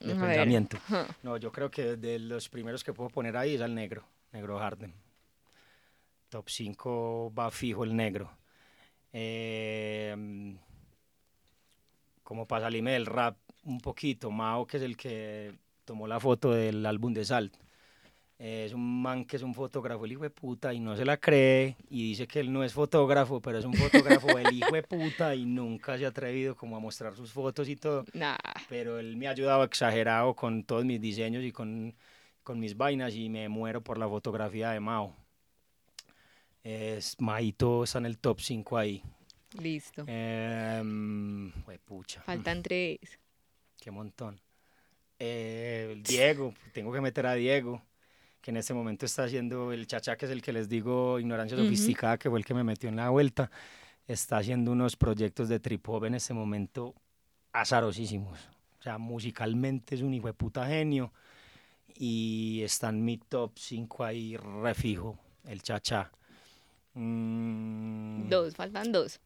[0.00, 0.18] de ver.
[0.18, 0.78] pensamiento.
[1.22, 4.58] No, yo creo que de los primeros que puedo poner ahí es al negro, negro
[4.58, 4.94] Harden.
[6.30, 8.30] Top 5 va fijo el negro.
[9.12, 10.54] Eh, mm,
[12.22, 16.52] como para salirme del rap un poquito, Mao, que es el que tomó la foto
[16.52, 17.54] del álbum de Salt.
[18.38, 21.16] Es un man que es un fotógrafo, el hijo de puta, y no se la
[21.16, 24.84] cree, y dice que él no es fotógrafo, pero es un fotógrafo el hijo de
[24.84, 28.36] puta, y nunca se ha atrevido como a mostrar sus fotos y todo Nah,
[28.68, 31.96] pero él me ha ayudado exagerado con todos mis diseños y con,
[32.44, 35.16] con mis vainas y me muero por la fotografía de Mao.
[36.62, 39.02] Es, Maito está en el top 5 ahí.
[39.60, 40.04] listo.
[40.06, 40.80] Eh,
[41.84, 43.18] pucha, Faltan tres.
[43.80, 44.40] qué montón.
[45.18, 47.82] Eh, Diego, tengo que meter a Diego,
[48.40, 51.56] que en este momento está haciendo el chachá, que es el que les digo, Ignorancia.
[51.56, 53.50] Sofisticada, que fue el que me metió en la vuelta.
[54.06, 56.94] Está haciendo unos proyectos de trip hop en este momento
[57.52, 58.38] azarosísimos.
[58.78, 61.12] O sea, musicalmente es un hijo de puta genio
[61.94, 66.10] y está en mi top 5 ahí refijo, el chachá.
[66.94, 69.20] Mm, Dos, faltan dos.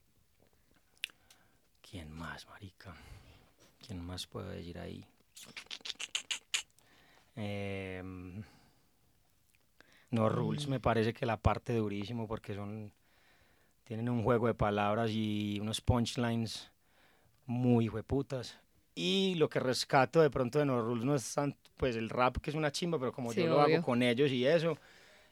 [1.89, 2.95] ¿Quién más, marica?
[3.87, 5.05] ¿Quién más puedo decir ahí?
[7.37, 8.43] Em,
[10.13, 12.93] no, Rules me parece que la parte durísimo porque son
[13.85, 16.71] tienen un juego de palabras y unos punchlines
[17.47, 18.59] muy hueputas.
[18.95, 22.39] Y lo que rescato de pronto de No Rules no es tanto, pues el rap
[22.39, 24.79] que es una chimba, pero como Sí, yo lo hago con ellos y eso,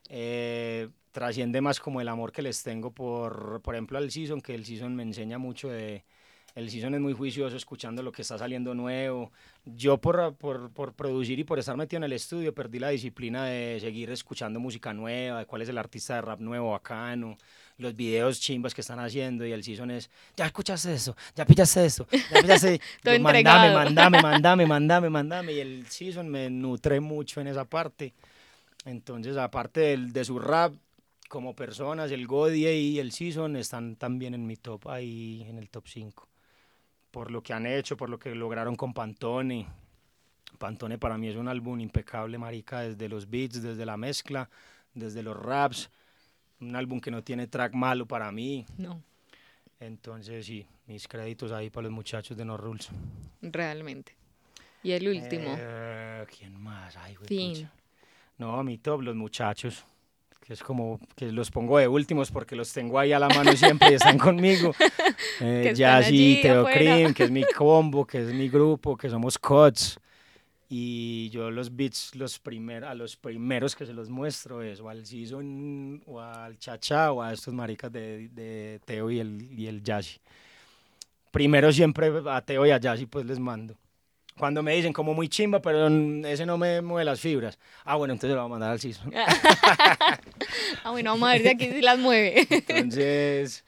[0.08, 4.54] eh, trasciende más como el amor que les tengo por, por ejemplo, al Season, que
[4.54, 6.04] el Season me enseña mucho de...
[6.60, 9.32] El Season es muy juicioso escuchando lo que está saliendo nuevo.
[9.64, 13.46] Yo por, por, por producir y por estar metido en el estudio perdí la disciplina
[13.46, 17.38] de seguir escuchando música nueva, de cuál es el artista de rap nuevo bacano,
[17.78, 21.86] los videos chimbas que están haciendo y el Season es, ya escuchaste eso, ya pillaste
[21.86, 22.78] eso, ya pillaste...
[23.04, 23.74] Mandame, entregado.
[23.74, 25.52] mandame, mandame, mandame, mandame.
[25.54, 28.12] Y el Season me nutre mucho en esa parte.
[28.84, 30.74] Entonces, aparte del, de su rap,
[31.30, 35.70] como personas, el Godie y el Season están también en mi top, ahí en el
[35.70, 36.29] top 5.
[37.10, 39.66] Por lo que han hecho, por lo que lograron con Pantone.
[40.58, 44.48] Pantone para mí es un álbum impecable, marica, desde los beats, desde la mezcla,
[44.94, 45.90] desde los raps.
[46.60, 48.66] Un álbum que no tiene track malo para mí.
[48.76, 49.02] No,
[49.80, 52.88] Entonces, sí, mis créditos ahí para los muchachos de No Rules.
[53.40, 54.14] realmente.
[54.82, 55.54] Y el último.
[55.58, 56.96] Eh, ¿Quién más?
[56.96, 57.68] Ay, güey.
[58.38, 59.84] No, mi top, los muchachos.
[60.50, 63.52] Que es como que los pongo de últimos porque los tengo ahí a la mano
[63.52, 64.74] siempre y están conmigo.
[65.40, 66.64] Eh, Jazzy, Teo.
[66.64, 69.96] Cream, que es mi combo, que es mi grupo, que somos Cots.
[70.68, 74.88] Y yo los beats, los primer, a los primeros que se los muestro es o
[74.88, 79.68] al Season, o al Chacha, o a estos maricas de, de Teo y el, y
[79.68, 80.18] el Jazzy.
[81.30, 83.76] Primero siempre a Teo y a Jazzy pues les mando.
[84.38, 85.88] Cuando me dicen como muy chimba, pero
[86.26, 87.58] ese no me mueve las fibras.
[87.84, 89.12] Ah, bueno, entonces lo voy a mandar al Season.
[90.82, 92.46] Ah, bueno, vamos a ver si aquí sí las mueve.
[92.50, 93.64] Entonces,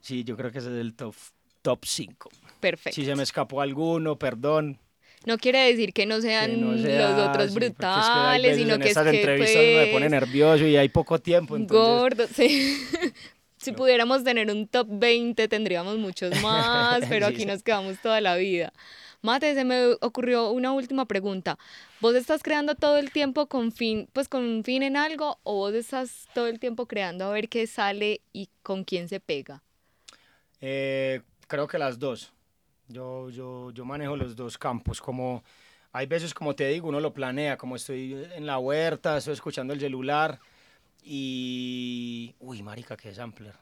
[0.00, 1.14] sí, yo creo que ese es el top
[1.62, 2.30] top 5.
[2.60, 2.94] Perfecto.
[2.94, 4.78] Si se me escapó alguno, perdón.
[5.26, 8.56] No quiere decir que no sean que no sea los otros porque es que brutales,
[8.56, 11.86] sino que es estas que entrevistas me pone pues, nervioso y hay poco tiempo, entonces
[11.86, 12.78] gordo, sí.
[13.58, 18.20] Si pudiéramos tener un top 20 tendríamos muchos más, pero Sí, aquí nos quedamos toda
[18.20, 18.72] la vida.
[19.20, 21.58] Mate, se me ocurrió una última pregunta.
[22.00, 25.54] ¿Vos estás creando todo el tiempo con fin, pues con un fin en algo o
[25.56, 29.62] vos estás todo el tiempo creando a ver qué sale y con quién se pega?
[30.60, 32.32] Eh, creo que las dos.
[32.86, 35.00] Yo, yo, yo manejo los dos campos.
[35.00, 35.42] Como
[35.92, 39.74] hay veces, como te digo, uno lo planea, como estoy en la huerta, estoy escuchando
[39.74, 40.38] el celular
[41.02, 42.34] y...
[42.38, 43.54] Uy, marica, qué sampler.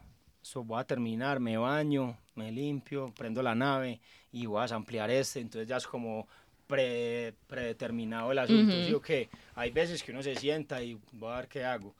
[0.46, 3.98] Eso voy a terminar, me baño, me limpio, prendo la nave
[4.30, 5.40] y voy a ampliar este.
[5.40, 6.28] Entonces ya es como
[6.68, 8.72] pre- predeterminado el asunto.
[8.76, 8.84] Ujú.
[8.86, 9.28] ¿sí o qué?
[9.56, 11.96] Hay veces que uno se sienta y voy a ver qué hago.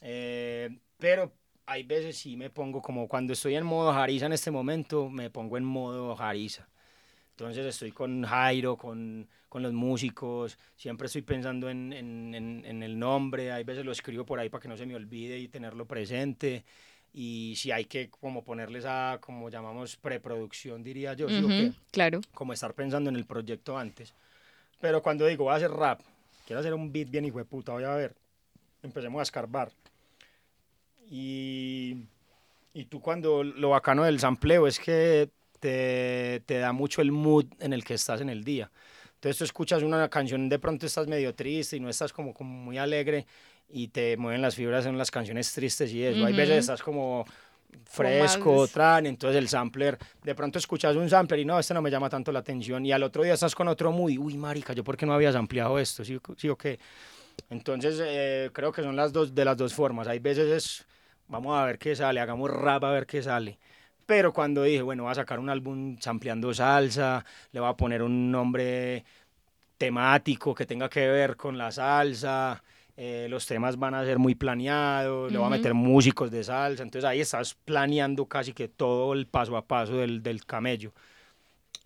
[0.00, 1.32] Eh, pero
[1.66, 5.28] hay veces sí me pongo como cuando estoy en modo Jariza en este momento, me
[5.28, 6.68] pongo en modo Jariza.
[7.30, 12.82] Entonces estoy con Jairo, con, con los músicos, siempre estoy pensando en, en- en- en
[12.84, 15.48] el nombre, hay veces lo escribo por ahí para que no se me olvide y
[15.48, 16.64] tenerlo presente.
[17.14, 21.72] Y si hay que como ponerles a, como llamamos, preproducción, diría yo, ¿sí o qué?
[21.90, 22.20] Claro.
[22.34, 24.14] como estar pensando en el proyecto antes.
[24.80, 26.00] Pero cuando digo, voy a hacer rap,
[26.46, 28.14] quiero hacer un beat bien hijo de puta, voy a ver,
[28.82, 29.70] empecemos a escarbar.
[31.10, 31.96] Y,
[32.74, 37.46] Y tú cuando lo bacano del sampleo es que te, te da mucho el mood
[37.58, 38.70] en el que estás en el día.
[39.14, 42.52] Entonces tú escuchas una canción, de pronto estás medio triste y no estás como, como
[42.52, 43.26] muy alegre
[43.68, 46.24] y te mueven las fibras en las canciones tristes y eso.
[46.24, 47.24] Hay veces estás como
[47.84, 51.90] fresco, tran, entonces el sampler, de pronto escuchas un sampler y no, este no me
[51.90, 54.72] llama tanto la atención y al otro día estás con otro mood y, uy, marica,
[54.72, 56.04] ¿yo por qué no había ampliado esto?
[56.04, 56.78] ¿Sí, sí o qué?
[57.50, 60.08] Entonces eh, creo que son las dos, de las dos formas.
[60.08, 60.86] Hay veces es,
[61.28, 63.58] vamos a ver qué sale, hagamos rap a ver qué sale.
[64.06, 68.02] Pero cuando dije, bueno, voy a sacar un álbum sampleando salsa, le voy a poner
[68.02, 69.04] un nombre
[69.76, 72.62] temático que tenga que ver con la salsa,
[73.00, 76.82] eh, los temas van a ser muy planeados, le voy a meter músicos de salsa,
[76.82, 80.92] entonces ahí estás planeando casi que todo el paso a paso del, del camello.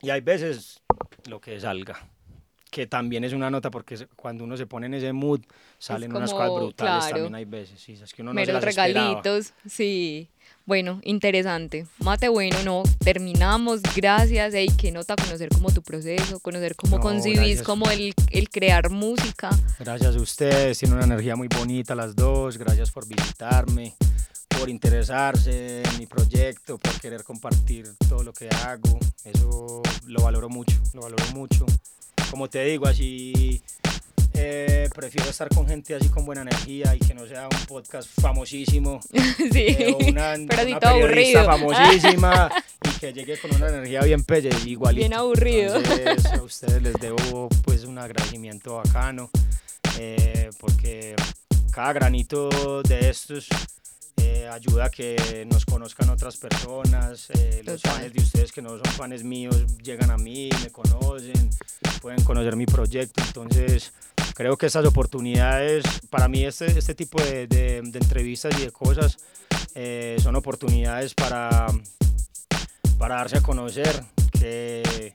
[0.01, 0.83] Y hay veces
[1.29, 1.99] lo que salga,
[2.73, 5.41] que también es una nota porque se- cuando uno se pone en ese mood
[5.79, 8.47] salen unas cosas como, brutales claro, también hay veces, sí, es que uno no se
[8.47, 9.09] meros las esperaba.
[9.23, 10.29] regalitos, sí.
[10.65, 11.87] Bueno, interesante.
[11.99, 13.83] Mate, bueno, no, terminamos.
[13.95, 14.55] Gracias.
[14.55, 18.89] Ey, qué nota conocer como tu proceso, conocer cómo No, concibís como el, el crear
[18.89, 19.51] música.
[19.79, 23.95] Gracias a ustedes, tienen una energía muy bonita las dos, gracias por visitarme,
[24.49, 30.49] por interesarse en mi proyecto, por querer compartir todo lo que hago, eso lo valoro
[30.49, 31.67] mucho, lo valoro mucho.
[32.33, 33.61] Como te digo, así
[34.33, 38.09] eh, prefiero estar con gente así con buena energía y que no sea un podcast
[38.09, 39.51] famosísimo sí.
[39.55, 41.45] eh, una, Pero una aburrido.
[41.45, 42.51] famosísima
[42.85, 45.01] y que llegue con una energía bien pelle, igualito.
[45.01, 45.77] Bien aburrido.
[45.77, 49.29] Entonces, a ustedes les debo pues un agradecimiento bacano
[49.99, 51.15] eh, porque
[51.73, 53.49] cada granito de estos
[54.19, 58.71] eh, ayuda a que nos conozcan otras personas, eh, los fans de ustedes que no
[58.71, 61.51] son fans míos llegan a mí, me conocen,
[62.01, 63.93] pueden conocer mi proyecto, entonces
[64.35, 68.71] creo que estas oportunidades, para mí este, este tipo de, de- de entrevistas y de
[68.71, 69.19] cosas
[69.75, 71.67] eh, son oportunidades para,
[72.99, 74.05] para darse a conocer,
[74.43, 75.15] que,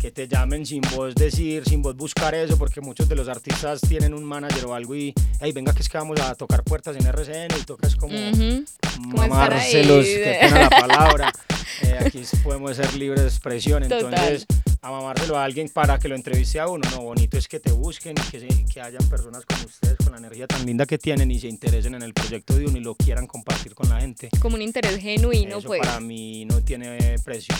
[0.00, 3.80] que te llamen sin vos decir, sin vos buscar eso, porque muchos de los artistas
[3.80, 6.96] tienen un manager o algo y, hey, venga que es que vamos a tocar puertas
[6.96, 8.12] en RCN y tocas como.
[8.12, 11.32] Como estar mamárselos, qué pena la palabra.
[11.82, 14.14] Eh, aquí podemos ser libres de expresión, Total.
[14.14, 14.46] entonces
[14.84, 17.72] a mamárselo a alguien para que lo entreviste a uno, no, bonito es que te
[17.72, 20.98] busquen y que, se- que hayan personas como ustedes con la energía tan linda que
[20.98, 24.00] tienen y se interesen en el proyecto de uno y lo quieran compartir con la
[24.00, 24.28] gente.
[24.40, 25.80] Como un interés genuino, Eso pues.
[25.80, 27.54] para mí no tiene precio,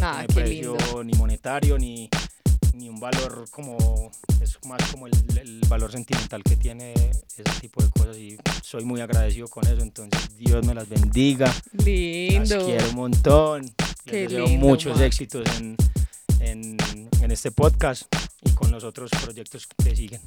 [0.00, 1.04] Nada, no qué tiene precio lindo.
[1.04, 2.08] ni monetario ni,
[2.72, 4.10] ni un valor como,
[4.40, 8.84] es más como el, el valor sentimental que tiene ese tipo de cosas y soy
[8.86, 11.46] muy agradecido con eso, entonces Dios me las bendiga.
[11.74, 12.64] Las Lindo.
[12.64, 13.70] quiero un montón.
[14.06, 15.76] Qué Les deseo lindo, muchos éxitos en,
[16.40, 16.76] en,
[17.30, 18.02] este podcast
[18.70, 20.20] con los otros proyectos que siguen.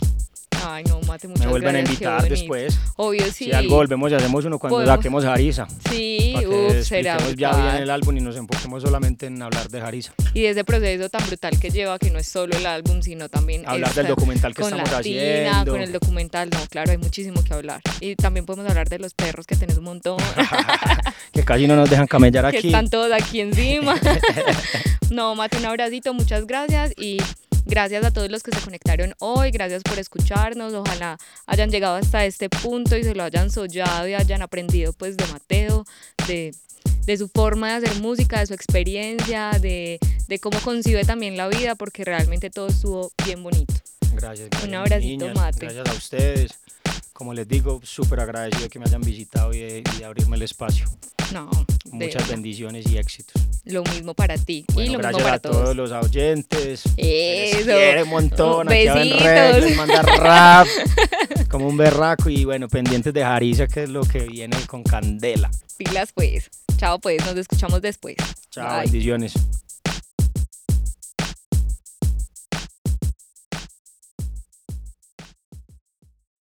[0.66, 2.80] Ay, no, mate, muchas Me vuelven a gracias, qué invitar después.
[2.98, 3.46] Obvio, sí.
[3.46, 4.96] Si algo volvemos y hacemos uno cuando Podemos.
[4.98, 5.68] saquemos Harisa.
[5.90, 9.70] Sí, Para que uff, será ya bien el álbum y nos enfoquemos solamente en hablar
[9.70, 10.14] de Harisa.
[10.34, 13.28] Y de ese proceso tan brutal que lleva, que no es solo el álbum, sino
[13.30, 15.22] también Hablar del esta- documental que con estamos la tina,
[15.52, 15.72] haciendo.
[15.72, 17.82] con el documental, no, claro, hay muchísimo que hablar.
[18.02, 20.18] Y también podemos hablar de los perros que tenés un montón,
[21.34, 22.68] que casi no nos dejan camellar que aquí.
[22.68, 23.96] están todos aquí encima.
[25.10, 27.18] no, Mate, un abracito, muchas gracias y
[27.66, 32.26] gracias a todos los que se conectaron hoy, gracias por escucharnos, ojalá hayan llegado hasta
[32.26, 35.86] este punto y se lo hayan sollado y hayan aprendido pues de Mateo,
[36.28, 36.54] de,
[37.06, 41.48] de su forma de hacer música, de su experiencia, de, de cómo concibe también la
[41.48, 43.74] vida, porque realmente todo estuvo bien bonito.
[44.14, 45.60] Gracias, gracias, abracito, niñas, mate.
[45.60, 46.52] Gracias a ustedes.
[47.24, 50.36] Como les digo, súper agradecido de que me hayan visitado y de, y de abrirme
[50.36, 50.88] el espacio.
[51.32, 51.50] No,
[51.90, 53.42] Muchas bendiciones y éxitos.
[53.64, 55.56] lo mismo para ti y Bueno, lo gracias mismo para a todos.
[55.56, 55.76] todos.
[55.78, 56.84] los oyentes.
[56.98, 57.64] Eso.
[57.64, 58.68] quiere un montón.
[58.68, 59.24] Besitos.
[59.24, 60.68] red, les manda rap
[61.50, 65.50] como un berraco y bueno, pendientes de Jarisa, que es lo que viene con candela.
[65.78, 66.50] Pilas pues.
[66.76, 68.18] Chao pues, nos escuchamos después.
[68.52, 68.82] Chao, Bye.
[68.92, 69.32] bendiciones.